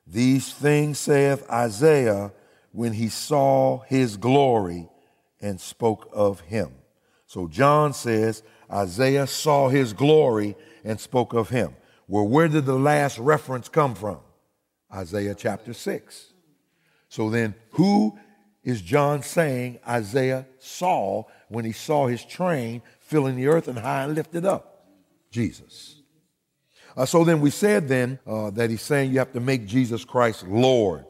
These 0.06 0.52
things 0.52 0.98
saith 0.98 1.48
Isaiah 1.50 2.32
when 2.72 2.92
he 2.92 3.08
saw 3.08 3.80
his 3.80 4.16
glory 4.16 4.88
and 5.40 5.60
spoke 5.60 6.08
of 6.12 6.40
him. 6.40 6.72
So 7.26 7.48
John 7.48 7.92
says 7.92 8.42
Isaiah 8.70 9.26
saw 9.26 9.68
his 9.68 9.92
glory 9.92 10.56
and 10.84 10.98
spoke 10.98 11.32
of 11.32 11.50
him. 11.50 11.76
Well, 12.08 12.26
where 12.26 12.48
did 12.48 12.66
the 12.66 12.78
last 12.78 13.18
reference 13.18 13.68
come 13.68 13.94
from? 13.94 14.18
Isaiah 14.92 15.34
chapter 15.34 15.72
6. 15.72 16.32
So 17.08 17.30
then, 17.30 17.54
who 17.72 18.18
is 18.64 18.80
John 18.80 19.22
saying 19.22 19.80
Isaiah 19.86 20.46
saw 20.58 21.24
when 21.48 21.64
he 21.64 21.72
saw 21.72 22.06
his 22.06 22.24
train 22.24 22.82
filling 23.00 23.36
the 23.36 23.48
earth 23.48 23.68
and 23.68 23.78
high 23.78 24.04
and 24.04 24.14
lifted 24.14 24.44
up? 24.44 24.86
Jesus. 25.30 25.96
Uh, 26.96 27.06
so 27.06 27.24
then 27.24 27.40
we 27.40 27.50
said 27.50 27.88
then 27.88 28.18
uh, 28.26 28.50
that 28.50 28.70
he's 28.70 28.82
saying 28.82 29.12
you 29.12 29.18
have 29.18 29.32
to 29.32 29.40
make 29.40 29.66
Jesus 29.66 30.04
Christ 30.04 30.46
Lord. 30.46 31.04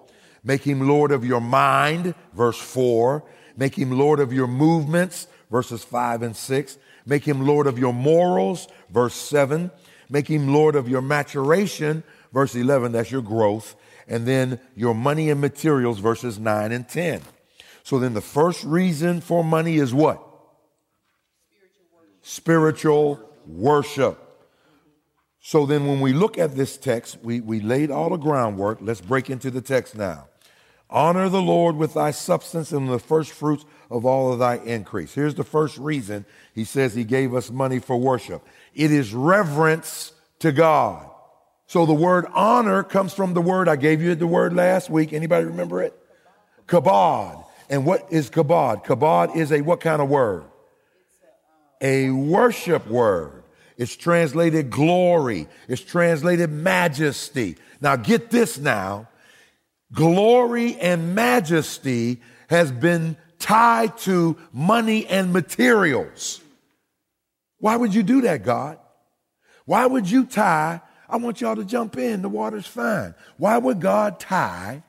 Make 0.44 0.62
him 0.62 0.88
Lord 0.88 1.12
of 1.12 1.24
your 1.24 1.40
mind, 1.40 2.14
verse 2.32 2.58
4. 2.58 3.24
Make 3.56 3.76
him 3.76 3.96
Lord 3.96 4.18
of 4.20 4.32
your 4.32 4.46
movements, 4.46 5.26
verses 5.50 5.84
5 5.84 6.22
and 6.22 6.36
6. 6.36 6.78
Make 7.06 7.24
him 7.24 7.46
Lord 7.46 7.66
of 7.66 7.78
your 7.78 7.92
morals, 7.92 8.68
verse 8.90 9.14
7. 9.14 9.70
Make 10.08 10.28
him 10.28 10.52
Lord 10.52 10.74
of 10.74 10.88
your 10.88 11.02
maturation, 11.02 12.02
verse 12.32 12.54
11, 12.54 12.92
that's 12.92 13.10
your 13.10 13.22
growth. 13.22 13.74
And 14.08 14.26
then 14.26 14.60
your 14.74 14.94
money 14.94 15.30
and 15.30 15.40
materials, 15.40 15.98
verses 15.98 16.38
9 16.38 16.72
and 16.72 16.88
10. 16.88 17.22
So 17.82 17.98
then 17.98 18.14
the 18.14 18.20
first 18.20 18.64
reason 18.64 19.20
for 19.20 19.42
money 19.42 19.76
is 19.76 19.94
what? 19.94 20.20
Spiritual 21.50 21.84
worship. 21.92 22.22
Spiritual 22.22 23.30
worship. 23.46 24.18
So 25.40 25.66
then 25.66 25.86
when 25.86 26.00
we 26.00 26.12
look 26.12 26.38
at 26.38 26.54
this 26.54 26.76
text, 26.76 27.18
we, 27.22 27.40
we 27.40 27.60
laid 27.60 27.90
all 27.90 28.10
the 28.10 28.16
groundwork. 28.16 28.78
Let's 28.80 29.00
break 29.00 29.28
into 29.28 29.50
the 29.50 29.60
text 29.60 29.96
now. 29.96 30.28
Honor 30.88 31.28
the 31.28 31.42
Lord 31.42 31.76
with 31.76 31.94
thy 31.94 32.10
substance 32.10 32.70
and 32.70 32.88
the 32.88 32.98
first 32.98 33.32
fruits 33.32 33.64
of 33.90 34.04
all 34.04 34.32
of 34.32 34.38
thy 34.38 34.56
increase. 34.56 35.14
Here's 35.14 35.34
the 35.34 35.42
first 35.42 35.78
reason 35.78 36.26
he 36.54 36.64
says 36.64 36.94
he 36.94 37.04
gave 37.04 37.34
us 37.34 37.50
money 37.50 37.78
for 37.78 37.96
worship. 37.96 38.46
It 38.74 38.92
is 38.92 39.14
reverence 39.14 40.12
to 40.40 40.52
God. 40.52 41.08
So 41.72 41.86
the 41.86 41.94
word 41.94 42.26
honor 42.34 42.82
comes 42.82 43.14
from 43.14 43.32
the 43.32 43.40
word, 43.40 43.66
I 43.66 43.76
gave 43.76 44.02
you 44.02 44.14
the 44.14 44.26
word 44.26 44.52
last 44.52 44.90
week. 44.90 45.14
Anybody 45.14 45.46
remember 45.46 45.82
it? 45.82 45.98
Kabod. 46.66 47.46
And 47.70 47.86
what 47.86 48.06
is 48.10 48.28
kabod? 48.28 48.84
Kabod 48.84 49.34
is 49.36 49.50
a 49.52 49.62
what 49.62 49.80
kind 49.80 50.02
of 50.02 50.10
word? 50.10 50.44
A 51.80 52.10
worship 52.10 52.86
word. 52.88 53.44
It's 53.78 53.96
translated 53.96 54.68
glory. 54.68 55.48
It's 55.66 55.80
translated 55.80 56.50
majesty. 56.50 57.56
Now 57.80 57.96
get 57.96 58.28
this 58.28 58.58
now 58.58 59.08
glory 59.94 60.76
and 60.76 61.14
majesty 61.14 62.20
has 62.48 62.70
been 62.70 63.16
tied 63.38 63.96
to 64.00 64.36
money 64.52 65.06
and 65.06 65.32
materials. 65.32 66.42
Why 67.60 67.76
would 67.76 67.94
you 67.94 68.02
do 68.02 68.20
that, 68.20 68.44
God? 68.44 68.78
Why 69.64 69.86
would 69.86 70.10
you 70.10 70.26
tie? 70.26 70.82
I 71.12 71.16
want 71.16 71.42
y'all 71.42 71.57
to 71.57 71.64
jump 71.64 71.99
in. 71.99 72.23
The 72.23 72.31
water's 72.31 72.66
fine. 72.66 73.14
Why 73.37 73.59
would 73.59 73.81
God 73.81 74.19
tie 74.19 74.83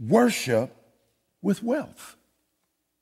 worship 0.00 0.74
with 1.42 1.62
wealth? 1.62 2.16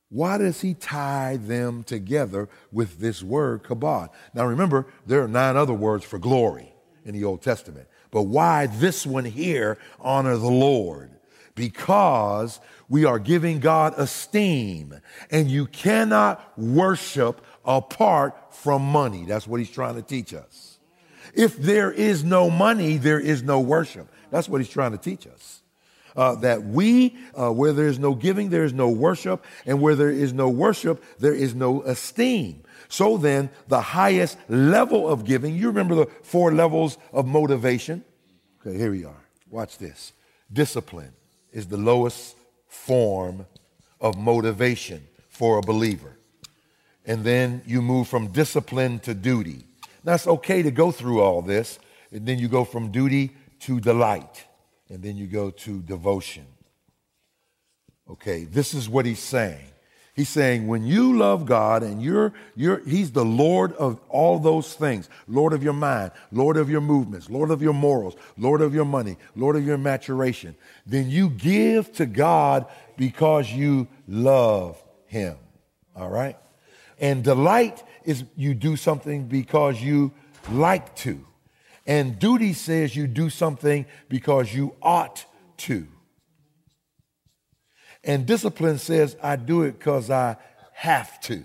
Why 0.09 0.37
does 0.37 0.61
he 0.61 0.75
tie 0.75 1.37
them 1.37 1.85
together 1.85 2.49
with 2.73 2.99
this 2.99 3.23
word 3.23 3.63
kabod? 3.63 4.09
Now 4.35 4.47
remember, 4.47 4.87
there 5.07 5.23
are 5.23 5.29
nine 5.29 5.57
other 5.57 5.73
words 5.73 6.05
for 6.05 6.19
glory 6.19 6.73
in 7.05 7.15
the 7.15 7.23
Old 7.23 7.41
Testament. 7.41 7.87
But 8.11 8.23
why 8.23 8.67
this 8.67 9.07
one 9.07 9.25
here, 9.25 9.79
honor 10.01 10.37
the 10.37 10.49
Lord? 10.49 11.13
Because 11.55 12.59
we 12.89 13.05
are 13.05 13.21
giving 13.21 13.61
God 13.61 13.95
esteem 13.97 14.99
and 15.31 15.49
you 15.49 15.67
cannot 15.67 16.59
worship 16.59 17.45
apart 17.65 18.53
from 18.53 18.83
money. 18.83 19.25
That's 19.25 19.47
what 19.47 19.61
he's 19.61 19.71
trying 19.71 19.95
to 19.95 20.03
teach 20.03 20.35
us. 20.35 20.77
If 21.35 21.56
there 21.56 21.90
is 21.90 22.25
no 22.25 22.50
money, 22.50 22.97
there 22.97 23.20
is 23.20 23.42
no 23.42 23.61
worship. 23.61 24.08
That's 24.30 24.49
what 24.49 24.61
he's 24.61 24.70
trying 24.70 24.92
to 24.92 24.99
teach 24.99 25.26
us 25.26 25.62
uh, 26.18 26.35
that 26.35 26.64
we, 26.64 27.16
uh, 27.37 27.50
where 27.50 27.73
there 27.73 27.87
is 27.87 27.99
no 28.00 28.12
giving, 28.12 28.50
there 28.50 28.64
is 28.64 28.73
no 28.73 28.88
worship, 28.88 29.44
and 29.64 29.80
where 29.80 29.94
there 29.94 30.11
is 30.11 30.32
no 30.32 30.49
worship, 30.49 31.02
there 31.20 31.32
is 31.32 31.54
no 31.54 31.82
esteem. 31.82 32.64
So 32.88 33.16
then, 33.16 33.50
the 33.68 33.80
highest 33.80 34.37
level 34.49 35.08
of 35.08 35.25
giving, 35.25 35.54
you 35.54 35.68
remember 35.68 35.94
the 35.94 36.06
four 36.23 36.52
levels 36.52 36.99
of 37.12 37.26
motivation? 37.26 38.04
Okay, 38.61 38.76
here 38.76 38.90
we 38.90 39.04
are. 39.04 39.25
Watch 39.49 39.78
this. 39.78 40.12
Discipline 40.52 41.12
is 41.52 41.68
the 41.68 41.76
lowest 41.76 42.37
form 42.66 43.47
of 44.00 44.18
motivation 44.18 45.06
for 45.28 45.58
a 45.58 45.62
believer. 45.62 46.16
And 47.06 47.23
then 47.23 47.62
you 47.64 47.80
move 47.80 48.08
from 48.08 48.28
discipline 48.28 48.99
to 49.00 49.14
duty. 49.14 49.68
Now, 50.05 50.14
it's 50.14 50.26
okay 50.26 50.62
to 50.62 50.71
go 50.71 50.90
through 50.90 51.21
all 51.21 51.43
this, 51.43 51.78
and 52.11 52.26
then 52.26 52.38
you 52.38 52.49
go 52.49 52.64
from 52.64 52.90
duty 52.90 53.33
to 53.61 53.81
delight 53.81 54.45
and 54.88 55.02
then 55.02 55.17
you 55.17 55.26
go 55.26 55.50
to 55.50 55.81
devotion. 55.83 56.47
Okay, 58.11 58.45
this 58.45 58.73
is 58.73 58.88
what 58.88 59.05
he's 59.05 59.19
saying. 59.19 59.67
He's 60.14 60.28
saying 60.28 60.67
when 60.67 60.85
you 60.85 61.17
love 61.17 61.47
God 61.47 61.85
and 61.85 62.02
you're, 62.02 62.33
you're, 62.57 62.81
he's 62.81 63.12
the 63.12 63.25
Lord 63.25 63.73
of 63.75 64.00
all 64.09 64.40
those 64.40 64.75
things, 64.75 65.09
Lord 65.28 65.52
of 65.52 65.62
your 65.62 65.75
mind, 65.75 66.11
Lord 66.33 66.57
of 66.57 66.69
your 66.69 66.81
movements, 66.81 67.31
Lord 67.31 67.52
of 67.52 67.62
your 67.62 67.75
morals, 67.75 68.17
Lord 68.37 68.61
of 68.61 68.75
your 68.75 68.87
money, 68.87 69.17
Lord 69.37 69.55
of 69.55 69.64
your 69.64 69.78
maturation, 69.78 70.57
then 70.87 71.09
you 71.09 71.28
give 71.28 71.93
to 71.95 72.07
God 72.07 72.67
because 72.97 73.52
you 73.52 73.87
love 74.09 74.83
him. 75.07 75.37
All 75.95 76.09
right? 76.09 76.37
And 76.99 77.23
delight 77.23 77.85
is 78.09 78.25
you 78.37 78.55
do 78.55 78.75
something 78.75 79.27
because 79.27 79.83
you 79.83 80.12
like 80.50 80.95
to. 80.97 81.23
And 81.87 82.19
duty 82.19 82.55
says 82.55 82.97
you 82.97 83.07
do 83.07 83.29
something 83.29 83.85
because 84.09 84.53
you 84.53 84.75
ought 84.81 85.27
to. 85.59 85.87
And 88.03 88.25
discipline 88.25 88.79
says 88.79 89.15
I 89.23 89.37
do 89.37 89.62
it 89.65 89.79
because 89.79 90.11
I 90.11 90.37
have 90.73 91.21
to. 91.23 91.45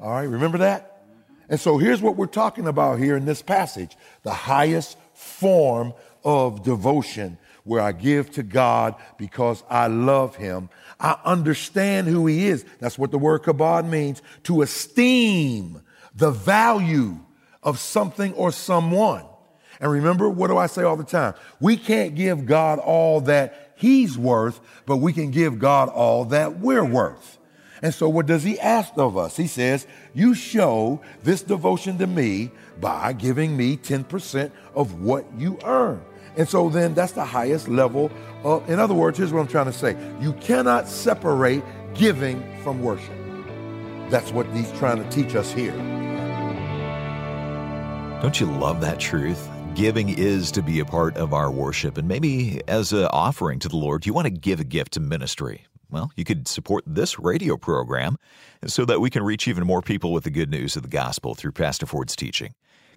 All 0.00 0.12
right, 0.12 0.22
remember 0.22 0.58
that? 0.58 1.04
And 1.50 1.60
so 1.60 1.76
here's 1.76 2.00
what 2.00 2.16
we're 2.16 2.24
talking 2.24 2.66
about 2.66 2.98
here 2.98 3.14
in 3.14 3.26
this 3.26 3.42
passage 3.42 3.98
the 4.22 4.32
highest 4.32 4.96
form 5.12 5.92
of 6.24 6.62
devotion 6.62 7.36
where 7.64 7.82
I 7.82 7.92
give 7.92 8.30
to 8.32 8.42
God 8.42 8.94
because 9.18 9.62
I 9.68 9.88
love 9.88 10.36
Him. 10.36 10.70
I 11.00 11.18
understand 11.24 12.06
who 12.08 12.26
He 12.26 12.46
is. 12.46 12.64
That's 12.80 12.98
what 12.98 13.10
the 13.10 13.18
word 13.18 13.42
kabod 13.42 13.88
means 13.88 14.22
to 14.44 14.62
esteem 14.62 15.82
the 16.14 16.30
value 16.30 17.18
of 17.62 17.78
something 17.78 18.32
or 18.34 18.52
someone. 18.52 19.24
And 19.80 19.90
remember, 19.90 20.28
what 20.28 20.48
do 20.48 20.56
I 20.56 20.66
say 20.66 20.82
all 20.82 20.96
the 20.96 21.04
time? 21.04 21.34
We 21.60 21.76
can't 21.76 22.14
give 22.14 22.46
God 22.46 22.78
all 22.78 23.22
that 23.22 23.72
He's 23.76 24.16
worth, 24.16 24.60
but 24.86 24.98
we 24.98 25.12
can 25.12 25.30
give 25.30 25.58
God 25.58 25.88
all 25.88 26.26
that 26.26 26.60
we're 26.60 26.84
worth. 26.84 27.38
And 27.82 27.92
so, 27.92 28.08
what 28.08 28.26
does 28.26 28.44
He 28.44 28.58
ask 28.60 28.92
of 28.96 29.16
us? 29.16 29.36
He 29.36 29.46
says, 29.46 29.86
You 30.14 30.34
show 30.34 31.02
this 31.22 31.42
devotion 31.42 31.98
to 31.98 32.06
me 32.06 32.50
by 32.80 33.12
giving 33.12 33.56
me 33.56 33.76
10% 33.76 34.52
of 34.74 35.02
what 35.02 35.26
you 35.36 35.58
earn. 35.64 36.02
And 36.36 36.48
so, 36.48 36.68
then 36.68 36.94
that's 36.94 37.12
the 37.12 37.24
highest 37.24 37.68
level 37.68 38.10
in 38.44 38.78
other 38.78 38.94
words, 38.94 39.16
here's 39.16 39.32
what 39.32 39.40
I'm 39.40 39.46
trying 39.46 39.66
to 39.66 39.72
say 39.72 39.96
you 40.20 40.34
cannot 40.34 40.86
separate 40.86 41.64
giving 41.94 42.42
from 42.62 42.82
worship. 42.82 43.16
That's 44.10 44.32
what 44.32 44.46
He's 44.48 44.70
trying 44.72 45.02
to 45.02 45.08
teach 45.10 45.34
us 45.34 45.50
here. 45.50 45.72
Don't 48.20 48.38
you 48.38 48.46
love 48.46 48.80
that 48.82 49.00
truth? 49.00 49.48
Giving 49.74 50.10
is 50.10 50.52
to 50.52 50.62
be 50.62 50.78
a 50.78 50.84
part 50.84 51.16
of 51.16 51.32
our 51.32 51.50
worship, 51.50 51.96
and 51.98 52.06
maybe 52.06 52.60
as 52.68 52.92
an 52.92 53.06
offering 53.06 53.58
to 53.60 53.68
the 53.68 53.76
Lord, 53.76 54.06
you 54.06 54.12
want 54.12 54.26
to 54.26 54.30
give 54.30 54.60
a 54.60 54.64
gift 54.64 54.92
to 54.92 55.00
ministry. 55.00 55.64
Well, 55.90 56.12
you 56.16 56.24
could 56.24 56.46
support 56.46 56.84
this 56.86 57.18
radio 57.18 57.56
program 57.56 58.18
so 58.66 58.84
that 58.84 59.00
we 59.00 59.10
can 59.10 59.22
reach 59.22 59.48
even 59.48 59.66
more 59.66 59.82
people 59.82 60.12
with 60.12 60.24
the 60.24 60.30
good 60.30 60.50
news 60.50 60.76
of 60.76 60.82
the 60.82 60.88
gospel 60.88 61.34
through 61.34 61.52
Pastor 61.52 61.86
Ford's 61.86 62.14
teaching. 62.14 62.54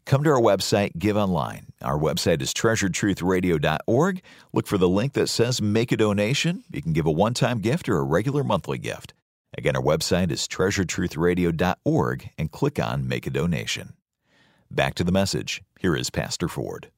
Come 0.08 0.24
to 0.24 0.30
our 0.30 0.40
website, 0.40 0.98
Give 0.98 1.18
Online. 1.18 1.66
Our 1.82 2.00
website 2.00 2.42
is 2.42 2.54
treasuredtruthradio.org. 2.54 4.22
Look 4.54 4.66
for 4.66 4.78
the 4.78 4.88
link 4.88 5.12
that 5.14 5.28
says 5.28 5.62
Make 5.62 5.92
a 5.92 5.98
Donation. 5.98 6.64
You 6.72 6.82
can 6.82 6.94
give 6.94 7.06
a 7.06 7.12
one 7.12 7.34
time 7.34 7.60
gift 7.60 7.90
or 7.90 7.98
a 7.98 8.04
regular 8.04 8.42
monthly 8.46 8.78
gift. 8.78 9.14
Again, 9.58 9.76
our 9.76 9.82
website 9.82 10.32
is 10.32 10.48
treasuredtruthradio.org 10.48 12.30
and 12.38 12.50
click 12.50 12.80
on 12.80 13.06
Make 13.06 13.28
a 13.28 13.30
Donation. 13.30 13.96
Back 14.72 14.96
to 14.96 15.04
the 15.04 15.12
message. 15.12 15.62
Here 15.78 15.94
is 15.94 16.10
Pastor 16.10 16.48
Ford. 16.48 16.90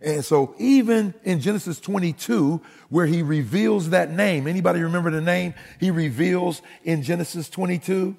And 0.00 0.24
so 0.24 0.56
even 0.58 1.14
in 1.22 1.38
Genesis 1.38 1.78
22, 1.78 2.60
where 2.88 3.06
he 3.06 3.22
reveals 3.22 3.90
that 3.90 4.10
name, 4.10 4.48
anybody 4.48 4.82
remember 4.82 5.12
the 5.12 5.20
name 5.20 5.54
he 5.78 5.92
reveals 5.92 6.60
in 6.82 7.04
Genesis 7.04 7.48
22? 7.48 8.16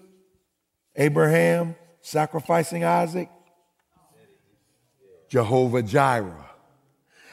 Abraham 0.96 1.76
sacrificing 2.00 2.86
Isaac? 2.86 3.28
Jehovah 5.34 5.82
Jireh. 5.82 6.46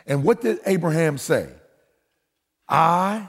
And 0.06 0.24
what 0.24 0.40
did 0.40 0.58
Abraham 0.64 1.18
say? 1.18 1.50
I 2.66 3.28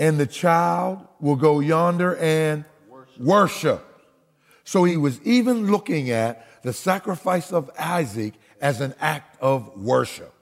and 0.00 0.18
the 0.18 0.26
child 0.26 1.06
will 1.20 1.36
go 1.36 1.60
yonder 1.60 2.16
and 2.16 2.64
worship. 2.88 3.20
worship. 3.20 4.02
So 4.64 4.82
he 4.82 4.96
was 4.96 5.22
even 5.22 5.70
looking 5.70 6.10
at 6.10 6.44
the 6.64 6.72
sacrifice 6.72 7.52
of 7.52 7.70
Isaac 7.78 8.34
as 8.60 8.80
an 8.80 8.94
act 8.98 9.40
of 9.40 9.80
worship. 9.80 10.34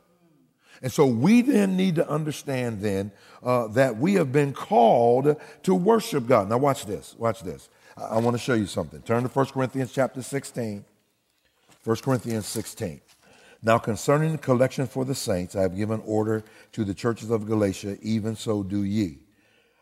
And 0.80 0.90
so 0.90 1.04
we 1.04 1.42
then 1.42 1.76
need 1.76 1.96
to 1.96 2.08
understand 2.08 2.80
then 2.80 3.12
uh, 3.42 3.66
that 3.68 3.98
we 3.98 4.14
have 4.14 4.32
been 4.32 4.54
called 4.54 5.36
to 5.64 5.74
worship 5.74 6.26
God. 6.26 6.48
Now 6.48 6.56
watch 6.56 6.86
this. 6.86 7.14
Watch 7.18 7.42
this. 7.42 7.68
I, 7.98 8.02
I 8.04 8.18
want 8.20 8.34
to 8.34 8.42
show 8.42 8.54
you 8.54 8.64
something. 8.64 9.02
Turn 9.02 9.24
to 9.24 9.28
1 9.28 9.46
Corinthians 9.46 9.92
chapter 9.92 10.22
16. 10.22 10.86
1 11.84 11.96
Corinthians 11.98 12.46
16. 12.46 13.02
Now 13.62 13.78
concerning 13.78 14.32
the 14.32 14.38
collection 14.38 14.86
for 14.86 15.04
the 15.04 15.14
saints, 15.14 15.56
I 15.56 15.62
have 15.62 15.76
given 15.76 16.00
order 16.04 16.44
to 16.72 16.84
the 16.84 16.94
churches 16.94 17.30
of 17.30 17.46
Galatia, 17.46 17.98
even 18.02 18.36
so 18.36 18.62
do 18.62 18.84
ye. 18.84 19.18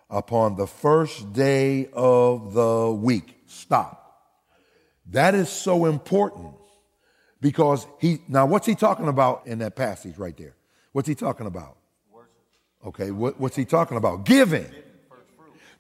Upon 0.09 0.57
the 0.57 0.67
first 0.67 1.33
day 1.33 1.89
of 1.93 2.55
the 2.55 2.93
week, 2.93 3.43
stop. 3.47 4.03
That 5.11 5.35
is 5.35 5.49
so 5.49 5.87
important 5.87 6.55
because 7.41 7.87
he, 8.01 8.21
now 8.29 8.47
what's 8.47 8.67
he 8.67 8.75
talking 8.75 9.09
about 9.09 9.47
in 9.47 9.59
that 9.59 9.77
passage 9.77 10.17
right 10.17 10.37
there? 10.37 10.55
What's 10.93 11.09
he 11.09 11.15
talking 11.15 11.47
about? 11.47 11.77
Okay, 12.85 13.11
what, 13.11 13.39
what's 13.41 13.57
he 13.57 13.65
talking 13.65 13.97
about? 13.97 14.25
Giving. 14.25 14.67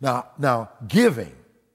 Now, 0.00 0.26
now, 0.38 0.70
giving, 0.86 1.32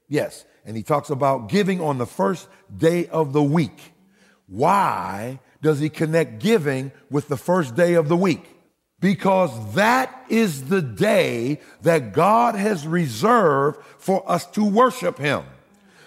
yes. 0.08 0.44
And 0.64 0.76
he 0.76 0.82
talks 0.82 1.10
about 1.10 1.48
giving 1.48 1.80
on 1.80 1.98
the 1.98 2.06
first 2.06 2.48
day 2.76 3.08
of 3.08 3.32
the 3.32 3.42
week. 3.42 3.94
Why 4.46 5.40
does 5.62 5.78
he 5.78 5.88
connect 5.88 6.40
giving 6.40 6.92
with 7.10 7.28
the 7.28 7.36
first 7.36 7.74
day 7.74 7.94
of 7.94 8.08
the 8.08 8.16
week? 8.16 8.44
Because 9.00 9.74
that 9.74 10.26
is 10.28 10.68
the 10.68 10.82
day 10.82 11.60
that 11.82 12.12
God 12.12 12.54
has 12.54 12.86
reserved 12.86 13.82
for 13.98 14.28
us 14.30 14.46
to 14.48 14.64
worship 14.64 15.18
him. 15.18 15.44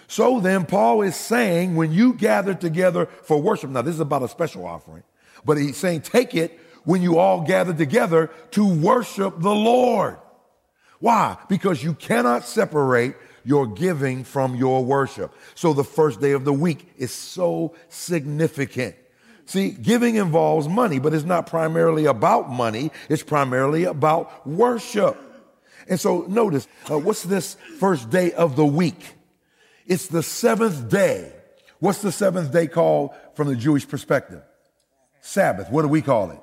So 0.08 0.40
then, 0.40 0.66
Paul 0.66 1.02
is 1.02 1.16
saying, 1.16 1.76
when 1.76 1.92
you 1.92 2.14
gather 2.14 2.54
together 2.54 3.08
for 3.24 3.42
worship, 3.42 3.70
now 3.72 3.82
this 3.82 3.96
is 3.96 4.00
about 4.00 4.24
a 4.24 4.28
special 4.28 4.66
offering, 4.66 5.04
but 5.44 5.58
he's 5.58 5.78
saying, 5.78 6.02
take 6.02 6.36
it 6.36 6.60
when 6.84 7.02
you 7.02 7.18
all 7.18 7.42
gather 7.42 7.74
together 7.74 8.30
to 8.52 8.66
worship 8.66 9.42
the 9.42 9.56
Lord. 9.56 10.18
Why? 11.00 11.38
Because 11.50 11.84
you 11.84 11.96
cannot 11.96 12.46
separate 12.46 13.16
your 13.44 13.68
giving 13.68 14.24
from 14.24 14.56
your 14.56 14.84
worship. 14.84 15.34
So 15.54 15.74
the 15.74 15.84
first 15.84 16.22
day 16.22 16.32
of 16.32 16.46
the 16.46 16.54
week 16.54 16.94
is 16.98 17.12
so 17.12 17.76
significant. 17.90 18.96
See, 19.46 19.70
giving 19.70 20.16
involves 20.16 20.68
money, 20.68 21.00
but 21.00 21.14
it's 21.14 21.24
not 21.24 21.48
primarily 21.48 22.06
about 22.06 22.50
money. 22.50 22.92
It's 23.10 23.24
primarily 23.24 23.84
about 23.84 24.46
worship. 24.48 25.22
And 25.88 26.00
so 26.00 26.26
notice, 26.28 26.68
uh, 26.90 26.98
what's 26.98 27.24
this 27.24 27.56
first 27.80 28.10
day 28.10 28.32
of 28.32 28.56
the 28.56 28.66
week? 28.66 29.16
It's 29.86 30.08
the 30.08 30.24
seventh 30.24 30.90
day. 30.90 31.32
What's 31.80 32.02
the 32.02 32.12
seventh 32.12 32.52
day 32.52 32.68
called 32.68 33.12
from 33.36 33.48
the 33.48 33.56
Jewish 33.56 33.88
perspective? 33.88 34.42
Sabbath. 35.22 35.70
What 35.70 35.84
do 35.84 35.88
we 35.90 36.02
call 36.02 36.32
it? 36.32 36.40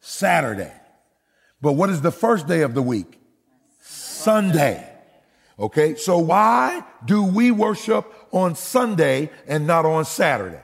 Saturday. 0.00 0.72
But 1.60 1.72
what 1.72 1.90
is 1.90 2.00
the 2.00 2.10
first 2.10 2.46
day 2.46 2.62
of 2.62 2.72
the 2.72 2.82
week? 2.82 3.20
Sunday. 3.82 4.86
Okay, 5.58 5.94
so 5.94 6.18
why 6.18 6.82
do 7.04 7.22
we 7.22 7.50
worship 7.50 8.10
on 8.32 8.54
Sunday 8.54 9.30
and 9.46 9.66
not 9.66 9.84
on 9.84 10.06
Saturday? 10.06 10.62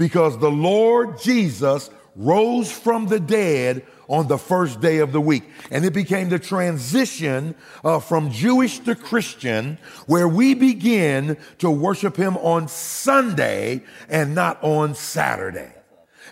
Because 0.00 0.38
the 0.38 0.50
Lord 0.50 1.20
Jesus 1.20 1.90
rose 2.16 2.72
from 2.72 3.08
the 3.08 3.20
dead 3.20 3.84
on 4.08 4.28
the 4.28 4.38
first 4.38 4.80
day 4.80 4.96
of 5.00 5.12
the 5.12 5.20
week. 5.20 5.44
And 5.70 5.84
it 5.84 5.92
became 5.92 6.30
the 6.30 6.38
transition 6.38 7.54
uh, 7.84 8.00
from 8.00 8.30
Jewish 8.30 8.78
to 8.78 8.94
Christian, 8.94 9.76
where 10.06 10.26
we 10.26 10.54
begin 10.54 11.36
to 11.58 11.70
worship 11.70 12.16
Him 12.16 12.38
on 12.38 12.66
Sunday 12.66 13.82
and 14.08 14.34
not 14.34 14.58
on 14.64 14.94
Saturday. 14.94 15.70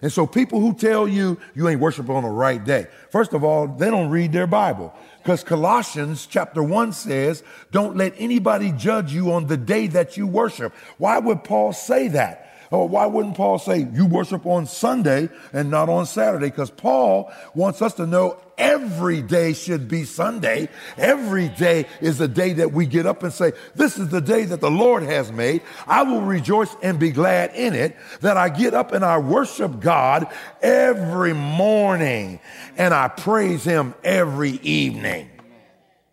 And 0.00 0.10
so 0.10 0.26
people 0.26 0.60
who 0.60 0.72
tell 0.72 1.06
you 1.06 1.38
you 1.54 1.68
ain't 1.68 1.80
worship 1.80 2.08
on 2.08 2.22
the 2.22 2.30
right 2.30 2.64
day, 2.64 2.86
first 3.10 3.34
of 3.34 3.44
all, 3.44 3.68
they 3.68 3.90
don't 3.90 4.08
read 4.08 4.32
their 4.32 4.46
Bible. 4.46 4.94
Because 5.18 5.44
Colossians 5.44 6.24
chapter 6.24 6.62
1 6.62 6.94
says, 6.94 7.42
don't 7.70 7.98
let 7.98 8.14
anybody 8.16 8.72
judge 8.72 9.12
you 9.12 9.30
on 9.30 9.46
the 9.46 9.58
day 9.58 9.88
that 9.88 10.16
you 10.16 10.26
worship. 10.26 10.72
Why 10.96 11.18
would 11.18 11.44
Paul 11.44 11.74
say 11.74 12.08
that? 12.08 12.46
Or 12.70 12.88
why 12.88 13.06
wouldn't 13.06 13.36
Paul 13.36 13.58
say 13.58 13.88
you 13.92 14.06
worship 14.06 14.44
on 14.44 14.66
Sunday 14.66 15.30
and 15.52 15.70
not 15.70 15.88
on 15.88 16.04
Saturday? 16.06 16.46
Because 16.46 16.70
Paul 16.70 17.32
wants 17.54 17.80
us 17.80 17.94
to 17.94 18.06
know 18.06 18.38
every 18.58 19.22
day 19.22 19.54
should 19.54 19.88
be 19.88 20.04
Sunday. 20.04 20.68
Every 20.98 21.48
day 21.48 21.86
is 22.00 22.20
a 22.20 22.28
day 22.28 22.52
that 22.54 22.72
we 22.72 22.84
get 22.84 23.06
up 23.06 23.22
and 23.22 23.32
say, 23.32 23.52
this 23.74 23.98
is 23.98 24.10
the 24.10 24.20
day 24.20 24.44
that 24.44 24.60
the 24.60 24.70
Lord 24.70 25.02
has 25.02 25.32
made. 25.32 25.62
I 25.86 26.02
will 26.02 26.20
rejoice 26.20 26.74
and 26.82 26.98
be 26.98 27.10
glad 27.10 27.54
in 27.54 27.74
it 27.74 27.96
that 28.20 28.36
I 28.36 28.50
get 28.50 28.74
up 28.74 28.92
and 28.92 29.04
I 29.04 29.18
worship 29.18 29.80
God 29.80 30.26
every 30.60 31.32
morning 31.32 32.40
and 32.76 32.92
I 32.92 33.08
praise 33.08 33.64
him 33.64 33.94
every 34.04 34.52
evening. 34.62 35.30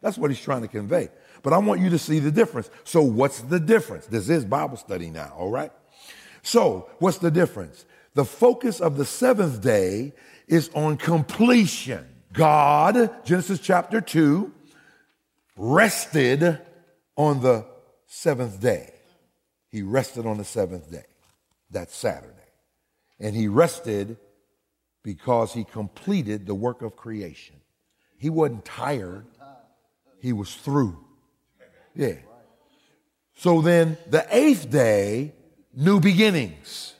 That's 0.01 0.17
what 0.17 0.31
he's 0.31 0.39
trying 0.39 0.61
to 0.61 0.67
convey. 0.69 1.09
But 1.43 1.51
I 1.51 1.57
want 1.57 1.81
you 1.81 1.89
to 1.89 1.99
see 1.99 2.19
the 2.19 2.31
difference. 2.31 2.69
So 2.85 3.01
what's 3.01 3.41
the 3.41 3.59
difference? 3.59 4.05
This 4.05 4.29
is 4.29 4.45
Bible 4.45 4.77
study 4.77 5.09
now, 5.09 5.33
all 5.35 5.51
right? 5.51 5.71
So, 6.45 6.87
what's 6.99 7.17
the 7.17 7.31
difference? 7.31 7.85
The 8.13 8.23
focus 8.23 8.79
of 8.79 8.97
the 8.97 9.05
seventh 9.05 9.61
day 9.61 10.13
is 10.47 10.69
on 10.75 10.95
completion. 10.95 12.05
God, 12.33 13.25
Genesis 13.25 13.59
chapter 13.59 13.99
2, 13.99 14.53
rested 15.57 16.59
on 17.17 17.41
the 17.41 17.65
seventh 18.05 18.61
day. 18.61 18.93
He 19.71 19.81
rested 19.81 20.27
on 20.27 20.37
the 20.37 20.43
seventh 20.43 20.91
day. 20.91 21.05
That's 21.71 21.95
Saturday. 21.95 22.31
And 23.19 23.35
he 23.35 23.47
rested 23.47 24.17
because 25.01 25.51
he 25.51 25.63
completed 25.63 26.45
the 26.45 26.53
work 26.53 26.83
of 26.83 26.95
creation. 26.95 27.55
He 28.19 28.29
wasn't 28.29 28.65
tired, 28.65 29.25
he 30.21 30.31
was 30.31 30.53
through. 30.53 31.03
Yeah. 31.95 32.17
So 33.35 33.61
then 33.61 33.97
the 34.07 34.27
eighth 34.29 34.69
day 34.69 35.33
new 35.75 35.99
beginnings. 35.99 36.93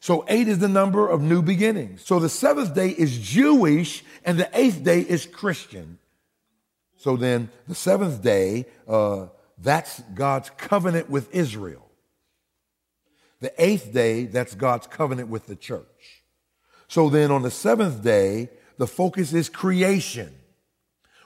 So 0.00 0.24
eight 0.28 0.48
is 0.48 0.58
the 0.58 0.68
number 0.68 1.08
of 1.08 1.22
new 1.22 1.42
beginnings. 1.42 2.04
So 2.04 2.18
the 2.18 2.28
seventh 2.28 2.74
day 2.74 2.88
is 2.88 3.18
Jewish 3.18 4.04
and 4.24 4.38
the 4.38 4.50
eighth 4.52 4.82
day 4.82 5.00
is 5.00 5.26
Christian. 5.26 5.98
So 6.96 7.16
then 7.16 7.50
the 7.68 7.74
seventh 7.74 8.22
day, 8.22 8.66
uh, 8.88 9.26
that's 9.58 10.00
God's 10.14 10.50
covenant 10.50 11.08
with 11.08 11.32
Israel. 11.34 11.88
The 13.40 13.52
eighth 13.58 13.92
day, 13.92 14.26
that's 14.26 14.54
God's 14.54 14.86
covenant 14.86 15.28
with 15.28 15.46
the 15.46 15.56
church. 15.56 16.24
So 16.88 17.08
then 17.08 17.30
on 17.30 17.42
the 17.42 17.50
seventh 17.50 18.02
day, 18.02 18.50
the 18.78 18.86
focus 18.86 19.32
is 19.32 19.48
creation. 19.48 20.34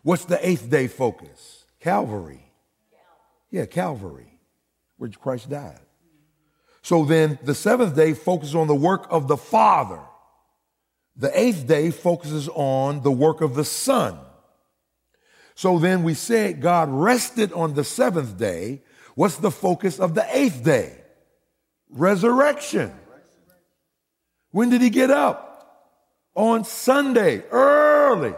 What's 0.03 0.27
the 0.27 0.47
eighth 0.47 0.71
day 0.71 0.87
focus? 0.87 1.65
Calvary. 1.81 2.53
Yeah, 3.51 3.67
Calvary, 3.67 4.39
where 4.99 5.11
Christ 5.11 5.49
died. 5.49 5.86
So 6.87 7.05
then 7.05 7.41
the 7.43 7.53
seventh 7.53 7.97
day 7.97 8.15
focuses 8.15 8.55
on 8.55 8.69
the 8.69 8.75
work 8.77 9.09
of 9.11 9.27
the 9.27 9.37
Father. 9.37 9.99
The 11.17 11.37
eighth 11.37 11.67
day 11.67 11.91
focuses 11.91 12.49
on 12.55 13.03
the 13.03 13.11
work 13.11 13.41
of 13.41 13.57
the 13.57 13.65
Son. 13.65 14.17
So 15.57 15.81
then 15.81 16.05
we 16.05 16.15
say 16.15 16.53
God 16.53 16.89
rested 16.89 17.53
on 17.53 17.75
the 17.75 17.83
seventh 17.83 18.39
day. 18.39 18.83
What's 19.17 19.39
the 19.39 19.51
focus 19.51 19.99
of 19.99 20.15
the 20.15 20.25
eighth 20.31 20.63
day? 20.63 20.97
Resurrection. 21.91 22.93
When 24.53 24.71
did 24.71 24.81
he 24.81 24.91
get 24.91 25.11
up? 25.11 25.91
On 26.37 26.63
Sunday, 26.63 27.43
early 27.51 28.33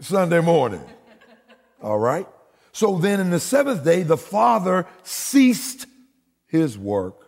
Sunday 0.00 0.40
morning. 0.40 0.86
All 1.82 1.98
right. 1.98 2.26
So 2.72 2.96
then 2.96 3.20
in 3.20 3.28
the 3.28 3.40
seventh 3.40 3.84
day, 3.84 4.04
the 4.04 4.16
Father 4.16 4.86
ceased 5.02 5.84
his 6.46 6.78
work 6.78 7.27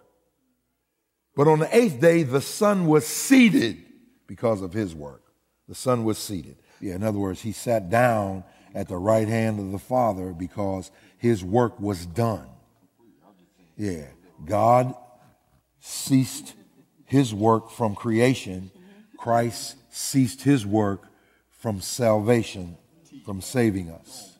but 1.34 1.48
on 1.48 1.58
the 1.58 1.76
eighth 1.76 2.00
day, 2.00 2.22
the 2.22 2.40
Son 2.40 2.86
was 2.86 3.06
seated 3.06 3.78
because 4.26 4.62
of 4.62 4.72
his 4.72 4.94
work. 4.94 5.22
The 5.68 5.74
Son 5.74 6.04
was 6.04 6.18
seated. 6.18 6.56
Yeah, 6.80 6.94
in 6.94 7.02
other 7.02 7.18
words, 7.18 7.42
he 7.42 7.52
sat 7.52 7.90
down 7.90 8.44
at 8.74 8.88
the 8.88 8.96
right 8.96 9.28
hand 9.28 9.58
of 9.60 9.72
the 9.72 9.78
Father 9.78 10.32
because 10.32 10.90
his 11.18 11.44
work 11.44 11.78
was 11.78 12.06
done. 12.06 12.46
Yeah, 13.76 14.06
God 14.44 14.94
ceased 15.80 16.54
his 17.04 17.34
work 17.34 17.70
from 17.70 17.94
creation. 17.94 18.70
Christ 19.16 19.76
ceased 19.90 20.42
his 20.42 20.66
work 20.66 21.08
from 21.50 21.80
salvation, 21.80 22.76
from 23.24 23.40
saving 23.40 23.90
us. 23.90 24.38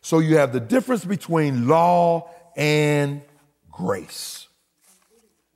So 0.00 0.18
you 0.18 0.36
have 0.36 0.52
the 0.52 0.60
difference 0.60 1.04
between 1.04 1.66
law 1.66 2.30
and 2.56 3.22
grace. 3.70 4.48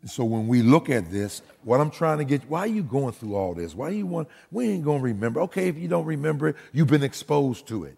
So 0.06 0.24
when 0.24 0.46
we 0.46 0.62
look 0.62 0.88
at 0.90 1.10
this, 1.10 1.42
what 1.64 1.80
I'm 1.80 1.90
trying 1.90 2.18
to 2.18 2.24
get, 2.24 2.48
why 2.48 2.60
are 2.60 2.66
you 2.68 2.82
going 2.82 3.12
through 3.12 3.34
all 3.34 3.54
this? 3.54 3.74
Why 3.74 3.90
you 3.90 4.06
want, 4.06 4.28
we 4.50 4.68
ain't 4.68 4.84
going 4.84 4.98
to 4.98 5.04
remember. 5.04 5.40
Okay, 5.42 5.68
if 5.68 5.76
you 5.76 5.88
don't 5.88 6.04
remember 6.04 6.48
it, 6.48 6.56
you've 6.72 6.88
been 6.88 7.02
exposed 7.02 7.66
to 7.68 7.84
it. 7.84 7.96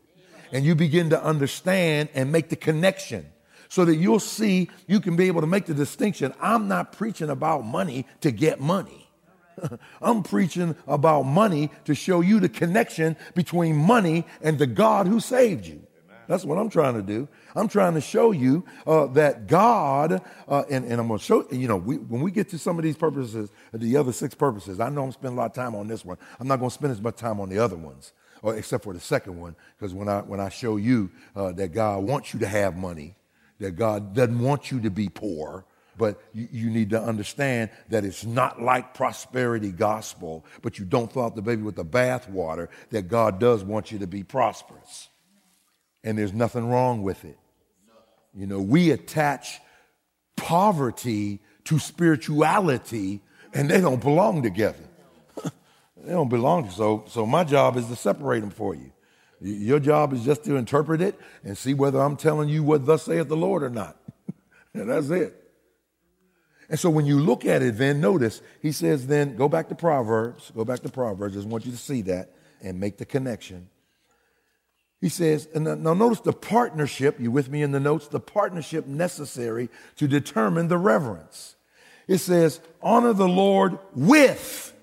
And 0.53 0.65
you 0.65 0.75
begin 0.75 1.11
to 1.11 1.23
understand 1.23 2.09
and 2.15 2.33
make 2.33 2.49
the 2.49 2.57
connection 2.57 3.27
so 3.69 3.85
that 3.85 3.97
you'll 3.97 4.19
see, 4.19 4.69
you 4.89 4.99
can 4.99 5.15
be 5.15 5.29
able 5.29 5.43
to 5.43 5.47
make 5.47 5.67
the 5.67 5.75
distinction. 5.75 6.35
I'm 6.41 6.67
not 6.67 6.93
preaching 6.93 7.31
about 7.31 7.65
money 7.65 8.07
to 8.23 8.33
get 8.33 8.61
money. 8.61 9.09
I'm 10.03 10.23
preaching 10.23 10.75
about 10.89 11.23
money 11.23 11.71
to 11.85 11.95
show 11.95 12.21
you 12.21 12.41
the 12.41 12.49
connection 12.49 13.17
between 13.35 13.77
money 13.77 14.27
and 14.43 14.59
the 14.59 14.67
God 14.67 15.07
who 15.07 15.21
saved 15.21 15.67
you. 15.67 15.87
That's 16.31 16.45
what 16.45 16.59
I'm 16.59 16.71
trying 16.71 16.95
to 16.95 17.03
do. 17.03 17.27
I'm 17.57 17.67
trying 17.67 17.95
to 17.95 18.01
show 18.01 18.31
you 18.31 18.65
uh, 18.87 19.07
that 19.07 19.49
God, 19.49 20.23
uh, 20.47 20.63
and, 20.71 20.85
and, 20.85 21.01
I'm 21.01 21.09
going 21.09 21.19
to 21.19 21.25
show, 21.25 21.45
you 21.51 21.67
know, 21.67 21.77
we, 21.77 21.97
when 21.97 22.21
we 22.21 22.31
get 22.31 22.49
to 22.51 22.59
some 22.59 22.79
of 22.79 22.85
these 22.85 22.97
purposes, 22.97 23.51
the 23.73 23.97
other 23.97 24.13
six 24.13 24.33
purposes, 24.33 24.79
I 24.79 24.91
know 24.91 25.03
I'm 25.03 25.11
spending 25.11 25.37
a 25.37 25.41
lot 25.41 25.47
of 25.47 25.55
time 25.55 25.75
on 25.75 25.89
this 25.89 26.05
one. 26.05 26.19
I'm 26.39 26.47
not 26.47 26.61
going 26.61 26.71
to 26.71 26.75
spend 26.75 26.93
as 26.93 27.01
much 27.01 27.17
time 27.17 27.41
on 27.41 27.49
the 27.49 27.59
other 27.59 27.75
ones, 27.75 28.13
or 28.43 28.55
except 28.55 28.85
for 28.85 28.93
the 28.93 29.01
second 29.01 29.41
one, 29.41 29.57
because 29.77 29.93
when 29.93 30.09
I, 30.09 30.21
when 30.21 30.39
I 30.39 30.51
show 30.51 30.77
you 30.77 31.11
uh, 31.35 31.51
that 31.51 31.73
God 31.73 32.05
wants 32.05 32.33
you 32.33 32.39
to 32.39 32.47
have 32.47 32.77
money, 32.77 33.17
that 33.59 33.73
God 33.73 34.15
doesn't 34.15 34.39
want 34.39 34.71
you 34.71 34.79
to 34.83 34.91
be 34.91 35.09
poor, 35.09 35.65
but 35.99 36.23
you, 36.33 36.47
you, 36.53 36.71
need 36.71 36.91
to 36.91 37.03
understand 37.03 37.71
that 37.89 38.05
it's 38.05 38.25
not 38.25 38.63
like 38.63 38.95
prosperity 38.95 39.73
gospel, 39.73 40.45
but 40.63 40.79
you 40.79 40.85
don't 40.85 41.13
throw 41.13 41.25
out 41.25 41.35
the 41.35 41.43
baby 41.43 41.63
with 41.63 41.75
the 41.75 41.85
bathwater, 41.85 42.69
that 42.91 43.09
God 43.09 43.41
does 43.41 43.65
want 43.65 43.91
you 43.91 43.99
to 43.99 44.07
be 44.07 44.23
prosperous 44.23 45.09
and 46.05 46.17
there's 46.17 46.33
nothing 46.33 46.69
wrong 46.69 47.03
with 47.03 47.25
it. 47.25 47.39
You 48.35 48.47
know, 48.47 48.61
we 48.61 48.91
attach 48.91 49.61
poverty 50.37 51.41
to 51.65 51.79
spirituality 51.79 53.21
and 53.53 53.69
they 53.69 53.81
don't 53.81 54.01
belong 54.01 54.43
together. 54.43 54.85
they 55.97 56.13
don't 56.13 56.29
belong. 56.29 56.71
So, 56.71 57.05
so 57.09 57.27
my 57.27 57.45
job 57.45 57.77
is 57.77 57.87
to 57.87 57.97
separate 57.97 58.41
them 58.41 58.51
for 58.51 58.75
you. 58.75 58.93
Your 59.41 59.81
job 59.81 60.13
is 60.13 60.25
just 60.25 60.45
to 60.45 60.57
interpret 60.57 61.01
it 61.01 61.19
and 61.45 61.57
see 61.57 61.75
whether 61.75 62.01
I'm 62.01 62.17
telling 62.17 62.49
you 62.49 62.63
what 62.63 62.85
thus 62.87 63.05
saith 63.05 63.29
the 63.29 63.37
Lord 63.37 63.63
or 63.63 63.71
not. 63.71 63.97
and 64.75 64.91
that's 64.91 65.11
it. 65.11 65.37
And 66.69 66.79
so 66.79 66.89
when 66.89 67.05
you 67.05 67.19
look 67.19 67.45
at 67.45 67.63
it, 67.63 67.79
then 67.79 68.01
notice 68.01 68.43
he 68.63 68.71
says, 68.71 69.07
then 69.07 69.37
go 69.37 69.49
back 69.49 69.69
to 69.71 69.75
Proverbs, 69.75 70.53
go 70.55 70.65
back 70.65 70.81
to 70.81 70.89
Proverbs. 70.89 71.35
I 71.35 71.39
just 71.39 71.49
want 71.49 71.67
you 71.67 71.73
to 71.73 71.79
see 71.79 72.03
that 72.03 72.31
and 72.63 72.79
make 72.79 72.99
the 72.99 73.07
connection. 73.07 73.69
He 75.01 75.09
says, 75.09 75.49
and 75.55 75.65
now 75.65 75.95
notice 75.95 76.21
the 76.21 76.33
partnership, 76.33 77.19
you 77.19 77.31
with 77.31 77.49
me 77.49 77.63
in 77.63 77.73
the 77.73 77.81
notes? 77.81 78.09
The 78.09 78.21
partnership 78.21 78.87
necessary 78.87 79.71
to 79.97 80.07
determine 80.07 80.69
the 80.69 80.77
reverence. 80.77 81.57
It 82.07 82.19
says, 82.19 82.61
honor 82.83 83.15
the 83.15 83.29
Lord 83.29 83.79
with. 83.95 84.75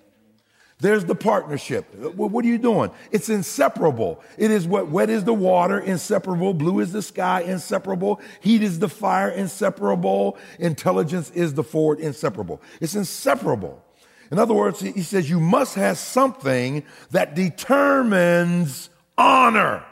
There's 0.80 1.06
the 1.06 1.16
partnership. 1.16 1.94
What 1.96 2.46
are 2.46 2.48
you 2.48 2.58
doing? 2.58 2.92
It's 3.12 3.30
inseparable. 3.30 4.24
It 4.38 4.50
is 4.50 4.68
what 4.68 4.90
wet 4.90 5.10
is 5.10 5.24
the 5.24 5.34
water, 5.34 5.80
inseparable. 5.80 6.54
Blue 6.54 6.80
is 6.80 6.92
the 6.92 7.02
sky, 7.02 7.42
inseparable. 7.42 8.22
Heat 8.42 8.64
is 8.64 8.80
the 8.80 8.90
fire, 8.90 9.30
inseparable. 9.30 10.38
Intelligence 10.60 11.32
is 11.32 11.56
the 11.56 11.64
forward, 11.64 12.00
inseparable. 12.00 12.62
It's 12.80 12.96
inseparable. 12.96 13.84
In 14.32 14.40
other 14.40 14.54
words, 14.54 14.80
he 14.80 15.02
says 15.02 15.30
you 15.30 15.40
must 15.40 15.76
have 15.76 15.98
something 15.98 16.84
that 17.12 17.34
determines 17.34 18.90
honor 19.18 19.84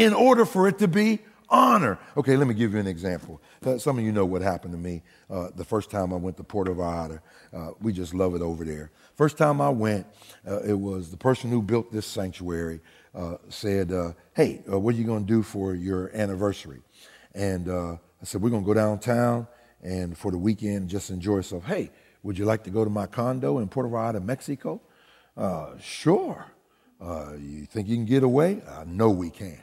in 0.00 0.14
order 0.14 0.46
for 0.46 0.66
it 0.66 0.78
to 0.78 0.88
be 0.88 1.18
honor. 1.50 1.98
Okay, 2.16 2.36
let 2.36 2.46
me 2.46 2.54
give 2.54 2.72
you 2.72 2.80
an 2.80 2.86
example. 2.86 3.40
Uh, 3.64 3.76
some 3.76 3.98
of 3.98 4.04
you 4.04 4.12
know 4.12 4.24
what 4.24 4.40
happened 4.40 4.72
to 4.72 4.78
me 4.78 5.02
uh, 5.28 5.48
the 5.54 5.64
first 5.64 5.90
time 5.90 6.12
I 6.12 6.16
went 6.16 6.38
to 6.38 6.44
Puerto 6.44 6.74
Vallarta. 6.74 7.20
Uh, 7.52 7.72
we 7.80 7.92
just 7.92 8.14
love 8.14 8.34
it 8.34 8.40
over 8.40 8.64
there. 8.64 8.90
First 9.14 9.36
time 9.36 9.60
I 9.60 9.68
went, 9.68 10.06
uh, 10.48 10.60
it 10.60 10.78
was 10.78 11.10
the 11.10 11.18
person 11.18 11.50
who 11.50 11.60
built 11.60 11.92
this 11.92 12.06
sanctuary 12.06 12.80
uh, 13.14 13.36
said, 13.50 13.92
uh, 13.92 14.12
Hey, 14.34 14.62
what 14.66 14.94
are 14.94 14.98
you 14.98 15.04
going 15.04 15.26
to 15.26 15.32
do 15.32 15.42
for 15.42 15.74
your 15.74 16.14
anniversary? 16.16 16.80
And 17.34 17.70
I 17.70 17.98
said, 18.22 18.40
We're 18.40 18.50
going 18.50 18.62
to 18.62 18.66
go 18.66 18.74
downtown 18.74 19.46
and 19.82 20.16
for 20.16 20.30
the 20.30 20.38
weekend 20.38 20.88
just 20.88 21.10
enjoy 21.10 21.36
yourself. 21.36 21.64
Hey, 21.64 21.90
would 22.22 22.38
you 22.38 22.46
like 22.46 22.64
to 22.64 22.70
go 22.70 22.84
to 22.84 22.90
my 22.90 23.06
condo 23.06 23.58
in 23.58 23.68
Puerto 23.68 23.90
Vallarta, 23.90 24.22
Mexico? 24.22 24.80
sure. 25.78 26.46
you 27.02 27.66
think 27.66 27.88
you 27.88 27.96
can 27.96 28.06
get 28.06 28.22
away? 28.22 28.62
I 28.66 28.84
know 28.84 29.10
we 29.10 29.28
can. 29.28 29.60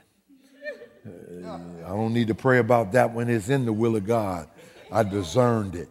I 1.85 1.89
don't 1.89 2.13
need 2.13 2.27
to 2.27 2.35
pray 2.35 2.59
about 2.59 2.91
that 2.93 3.13
when 3.13 3.29
it's 3.29 3.49
in 3.49 3.65
the 3.65 3.73
will 3.73 3.95
of 3.95 4.05
God. 4.05 4.49
I 4.91 5.03
discerned 5.03 5.75
it. 5.75 5.89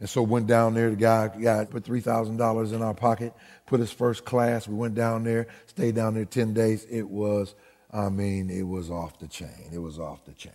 And 0.00 0.08
so 0.08 0.22
went 0.22 0.46
down 0.46 0.74
there. 0.74 0.90
The 0.90 0.96
guy, 0.96 1.28
guy 1.28 1.64
put 1.64 1.84
three 1.84 2.00
thousand 2.00 2.36
dollars 2.36 2.72
in 2.72 2.82
our 2.82 2.94
pocket, 2.94 3.34
put 3.66 3.80
his 3.80 3.90
first 3.90 4.24
class. 4.24 4.68
We 4.68 4.74
went 4.74 4.94
down 4.94 5.24
there, 5.24 5.48
stayed 5.66 5.96
down 5.96 6.14
there 6.14 6.24
ten 6.24 6.54
days. 6.54 6.86
It 6.88 7.08
was, 7.08 7.54
I 7.92 8.08
mean, 8.08 8.48
it 8.50 8.62
was 8.62 8.90
off 8.90 9.18
the 9.18 9.26
chain. 9.26 9.70
It 9.72 9.78
was 9.78 9.98
off 9.98 10.24
the 10.24 10.32
chain. 10.32 10.52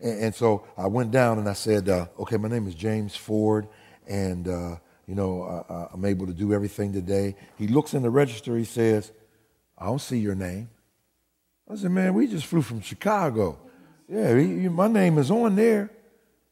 And, 0.00 0.20
and 0.24 0.34
so 0.34 0.66
I 0.78 0.86
went 0.86 1.10
down 1.10 1.38
and 1.38 1.48
I 1.48 1.52
said, 1.52 1.88
uh, 1.90 2.06
"Okay, 2.20 2.38
my 2.38 2.48
name 2.48 2.66
is 2.66 2.74
James 2.74 3.14
Ford, 3.14 3.68
and 4.08 4.48
uh, 4.48 4.76
you 5.06 5.14
know 5.14 5.64
I, 5.68 5.88
I'm 5.92 6.04
able 6.06 6.26
to 6.26 6.34
do 6.34 6.54
everything 6.54 6.92
today." 6.92 7.36
He 7.58 7.68
looks 7.68 7.92
in 7.92 8.02
the 8.02 8.10
register. 8.10 8.56
He 8.56 8.64
says, 8.64 9.12
"I 9.76 9.86
don't 9.86 10.00
see 10.00 10.18
your 10.18 10.34
name." 10.34 10.70
I 11.70 11.76
said, 11.76 11.92
man, 11.92 12.14
we 12.14 12.26
just 12.26 12.46
flew 12.46 12.62
from 12.62 12.80
Chicago. 12.80 13.58
Yeah, 14.08 14.34
my 14.70 14.88
name 14.88 15.18
is 15.18 15.30
on 15.30 15.54
there. 15.54 15.88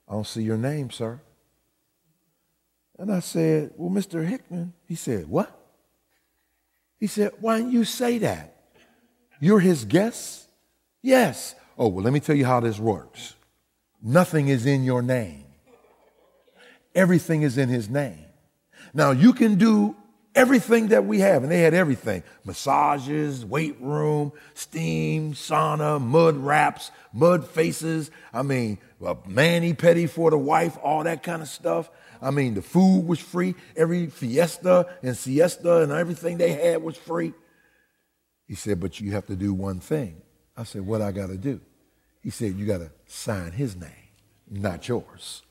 I 0.09 0.13
don't 0.13 0.27
see 0.27 0.43
your 0.43 0.57
name, 0.57 0.91
sir. 0.91 1.21
And 2.99 3.13
I 3.13 3.19
said, 3.19 3.73
well, 3.77 3.91
Mr. 3.91 4.25
Hickman. 4.25 4.73
He 4.87 4.95
said, 4.95 5.29
what? 5.29 5.55
He 6.99 7.09
said, 7.09 7.33
why 7.41 7.59
didn't 7.59 7.73
you 7.73 7.85
say 7.85 8.19
that? 8.19 8.55
You're 9.41 9.61
his 9.61 9.85
guest? 9.85 10.49
Yes. 11.03 11.55
Oh, 11.77 11.89
well, 11.89 12.05
let 12.05 12.13
me 12.13 12.21
tell 12.21 12.37
you 12.37 12.47
how 12.47 12.61
this 12.61 12.79
works. 12.79 13.35
Nothing 14.03 14.49
is 14.49 14.67
in 14.67 14.85
your 14.85 15.03
name. 15.03 15.45
Everything 16.95 17.43
is 17.43 17.59
in 17.59 17.69
his 17.69 17.89
name. 17.89 18.25
Now, 18.95 19.11
you 19.11 19.33
can 19.33 19.57
do 19.57 19.97
everything 20.39 20.89
that 20.89 21.05
we 21.05 21.19
have. 21.19 21.43
And 21.43 21.51
they 21.51 21.61
had 21.61 21.75
everything 21.75 22.23
massages, 22.45 23.45
weight 23.45 23.77
room, 23.81 24.33
steam, 24.55 25.35
sauna, 25.35 26.01
mud 26.01 26.37
wraps, 26.37 26.91
mud 27.13 27.47
faces. 27.47 28.11
I 28.33 28.43
mean, 28.43 28.79
a 29.05 29.17
mani 29.27 29.75
pedi 29.75 30.09
for 30.09 30.31
the 30.31 30.39
wife, 30.39 30.79
all 30.83 31.05
that 31.05 31.23
kind 31.23 31.43
of 31.43 31.49
stuff. 31.49 31.91
I 32.23 32.31
mean, 32.31 32.55
the 32.55 32.63
food 32.63 33.07
was 33.07 33.19
free. 33.19 33.55
Every 33.77 34.07
fiesta 34.07 34.87
and 35.03 35.17
siesta 35.17 35.83
and 35.83 35.93
everything 35.93 36.39
they 36.39 36.53
had 36.53 36.83
was 36.83 36.97
free. 36.97 37.35
He 38.47 38.55
said, 38.55 38.81
but 38.81 39.01
you 39.01 39.13
have 39.13 39.27
to 39.27 39.37
do 39.37 39.53
one 39.53 39.81
thing. 39.81 40.23
I 40.57 40.65
said, 40.65 40.87
what 40.87 41.03
I 41.03 41.13
got 41.13 41.29
to 41.29 41.37
do? 41.37 41.61
He 42.23 42.31
said, 42.31 42.55
you 42.55 42.67
got 42.67 42.79
to 42.79 42.91
sign 43.07 43.53
his 43.53 43.77
name, 43.77 43.91
not 44.51 44.89
yours. 44.89 45.43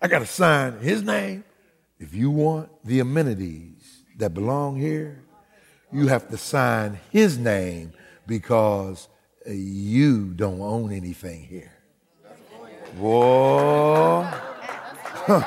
I 0.00 0.08
got 0.08 0.20
to 0.20 0.26
sign 0.26 0.78
his 0.80 1.02
name. 1.02 1.44
If 1.98 2.14
you 2.14 2.30
want 2.30 2.70
the 2.84 3.00
amenities 3.00 3.97
that 4.18 4.34
belong 4.34 4.76
here, 4.76 5.22
you 5.92 6.08
have 6.08 6.28
to 6.28 6.36
sign 6.36 6.98
his 7.10 7.38
name 7.38 7.92
because 8.26 9.08
you 9.46 10.34
don't 10.34 10.60
own 10.60 10.92
anything 10.92 11.42
here. 11.42 11.72
Whoa. 12.98 14.28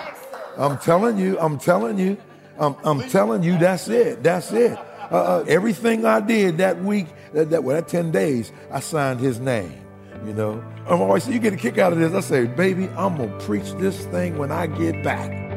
I'm 0.58 0.78
telling 0.80 1.18
you, 1.18 1.40
I'm 1.40 1.58
telling 1.58 1.98
you, 1.98 2.18
I'm, 2.60 2.76
I'm 2.84 3.02
telling 3.10 3.44
you, 3.44 3.58
that's 3.58 3.88
it. 3.88 4.24
That's 4.24 4.52
it. 4.52 4.78
Uh, 5.12 5.16
uh, 5.16 5.46
everything 5.48 6.06
I 6.06 6.20
did 6.20 6.58
that 6.60 6.82
week, 6.82 7.08
that, 7.34 7.50
that, 7.50 7.64
well, 7.64 7.76
that 7.76 7.88
10 7.88 8.12
days, 8.12 8.52
I 8.72 8.80
signed 8.80 9.20
his 9.20 9.40
name. 9.40 9.74
You 10.26 10.34
know, 10.34 10.64
I'm 10.88 11.02
always 11.02 11.28
you 11.28 11.40
get 11.40 11.54
a 11.54 11.58
kick 11.58 11.80
out 11.80 11.94
of 11.94 12.00
this. 12.00 12.14
I 12.14 12.20
say, 12.22 12.46
baby, 12.46 12.88
I'm 12.90 13.18
going 13.18 13.32
to 13.32 13.46
preach 13.46 13.72
this 13.74 14.06
thing 14.06 14.38
when 14.38 14.52
I 14.52 14.68
get 14.68 15.04
back. 15.04 15.51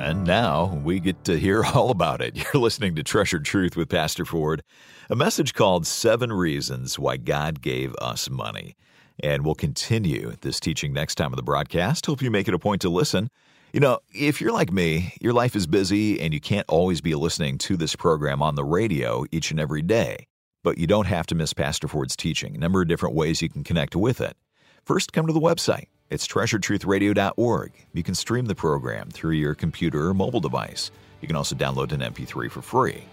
And 0.00 0.24
now 0.24 0.80
we 0.82 0.98
get 0.98 1.24
to 1.24 1.38
hear 1.38 1.62
all 1.74 1.90
about 1.90 2.22
it. 2.22 2.34
You're 2.34 2.62
listening 2.62 2.94
to 2.94 3.02
Treasured 3.02 3.44
Truth 3.44 3.76
with 3.76 3.90
Pastor 3.90 4.24
Ford, 4.24 4.62
a 5.10 5.14
message 5.14 5.52
called 5.52 5.86
Seven 5.86 6.32
Reasons 6.32 6.98
Why 6.98 7.18
God 7.18 7.60
Gave 7.60 7.94
Us 7.96 8.30
Money. 8.30 8.76
And 9.22 9.44
we'll 9.44 9.54
continue 9.54 10.32
this 10.40 10.58
teaching 10.58 10.94
next 10.94 11.16
time 11.16 11.34
of 11.34 11.36
the 11.36 11.42
broadcast. 11.42 12.06
Hope 12.06 12.22
you 12.22 12.30
make 12.30 12.48
it 12.48 12.54
a 12.54 12.58
point 12.58 12.80
to 12.80 12.88
listen. 12.88 13.28
You 13.74 13.80
know, 13.80 13.98
if 14.14 14.40
you're 14.40 14.52
like 14.52 14.72
me, 14.72 15.12
your 15.20 15.34
life 15.34 15.54
is 15.54 15.66
busy 15.66 16.18
and 16.18 16.32
you 16.32 16.40
can't 16.40 16.66
always 16.70 17.02
be 17.02 17.14
listening 17.14 17.58
to 17.58 17.76
this 17.76 17.94
program 17.94 18.42
on 18.42 18.54
the 18.54 18.64
radio 18.64 19.26
each 19.30 19.50
and 19.50 19.60
every 19.60 19.82
day. 19.82 20.26
But 20.64 20.78
you 20.78 20.86
don't 20.86 21.08
have 21.08 21.26
to 21.26 21.34
miss 21.34 21.52
Pastor 21.52 21.88
Ford's 21.88 22.16
teaching. 22.16 22.54
A 22.54 22.58
number 22.58 22.80
of 22.80 22.88
different 22.88 23.14
ways 23.14 23.42
you 23.42 23.50
can 23.50 23.64
connect 23.64 23.94
with 23.94 24.22
it. 24.22 24.34
First, 24.82 25.12
come 25.12 25.26
to 25.26 25.32
the 25.34 25.40
website 25.40 25.88
it's 26.10 26.26
treasuredtruthradio.org. 26.26 27.72
You 27.92 28.02
can 28.02 28.14
stream 28.14 28.46
the 28.46 28.54
program 28.54 29.10
through 29.10 29.32
your 29.32 29.54
computer 29.54 30.08
or 30.08 30.14
mobile 30.14 30.40
device. 30.40 30.90
You 31.20 31.28
can 31.28 31.36
also 31.36 31.54
download 31.54 31.92
an 31.92 32.00
MP3 32.00 32.50
for 32.50 32.62
free. 32.62 33.04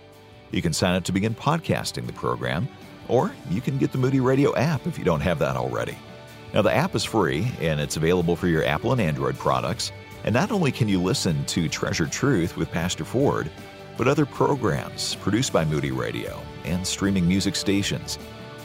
You 0.51 0.62
can 0.63 0.73
sign 0.73 0.95
up 0.95 1.03
to 1.03 1.12
begin 1.12 1.36
podcasting 1.36 2.07
the 2.07 2.13
program, 2.13 2.67
or 3.07 3.31
you 3.51 3.62
can 3.62 3.77
get 3.77 3.91
the 3.91 3.97
Moody 3.97 4.19
Radio 4.19 4.55
app 4.55 4.88
if 4.88 4.97
you 4.97 5.05
don't 5.05 5.21
have 5.21 5.39
that 5.39 5.55
already. 5.55 5.97
Now, 6.53 6.63
the 6.63 6.73
app 6.73 6.95
is 6.95 7.03
free 7.03 7.51
and 7.62 7.79
it's 7.79 7.97
available 7.97 8.36
for 8.36 8.47
your 8.47 8.65
Apple 8.65 8.93
and 8.93 9.01
Android 9.01 9.38
products. 9.38 9.91
And 10.23 10.33
not 10.33 10.51
only 10.51 10.71
can 10.71 10.88
you 10.88 11.01
listen 11.01 11.45
to 11.45 11.69
Treasured 11.69 12.12
Truth 12.12 12.57
with 12.57 12.71
Pastor 12.71 13.05
Ford, 13.05 13.51
but 13.97 14.07
other 14.07 14.25
programs 14.25 15.15
produced 15.15 15.53
by 15.53 15.65
Moody 15.65 15.91
Radio 15.91 16.41
and 16.65 16.86
streaming 16.86 17.27
music 17.27 17.55
stations 17.55 18.17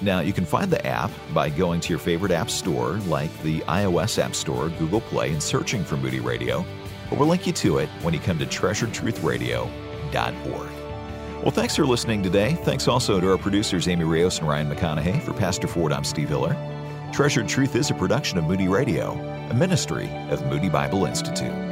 now, 0.03 0.21
you 0.21 0.33
can 0.33 0.45
find 0.45 0.71
the 0.71 0.85
app 0.87 1.11
by 1.33 1.49
going 1.49 1.81
to 1.81 1.91
your 1.91 1.99
favorite 1.99 2.33
app 2.33 2.51
store 2.51 2.95
like 3.07 3.37
the 3.43 3.61
iOS 3.61 4.19
App 4.19 4.35
Store, 4.35 4.69
Google 4.71 5.01
Play, 5.01 5.31
and 5.31 5.43
searching 5.43 5.85
for 5.85 5.97
Moody 5.97 6.21
Radio, 6.21 6.65
or 7.11 7.19
we'll 7.19 7.29
link 7.29 7.47
you 7.47 7.53
to 7.55 7.79
it 7.79 7.89
when 8.03 8.13
you 8.13 8.21
come 8.21 8.39
to 8.39 8.47
treasuredtruthradio.org. 8.47 10.71
Well, 11.43 11.51
thanks 11.51 11.75
for 11.75 11.85
listening 11.85 12.23
today. 12.23 12.55
Thanks 12.63 12.87
also 12.87 13.21
to 13.21 13.31
our 13.31 13.39
producers, 13.39 13.89
Amy 13.89 14.05
Rios 14.05 14.39
and 14.39 14.49
Ryan 14.49 14.71
McConaughey. 14.71 15.21
For 15.23 15.33
Pastor 15.33 15.67
Ford, 15.67 15.93
I'm 15.93 16.05
Steve 16.05 16.29
Hiller. 16.29 16.57
Treasured 17.13 17.49
Truth 17.49 17.77
is 17.77 17.91
a 17.91 17.95
production 17.95 18.39
of 18.39 18.45
Moody 18.45 18.69
Radio, 18.69 19.13
a 19.51 19.55
ministry 19.55 20.09
of 20.31 20.47
Moody 20.47 20.69
Bible 20.69 21.05
Institute. 21.05 21.72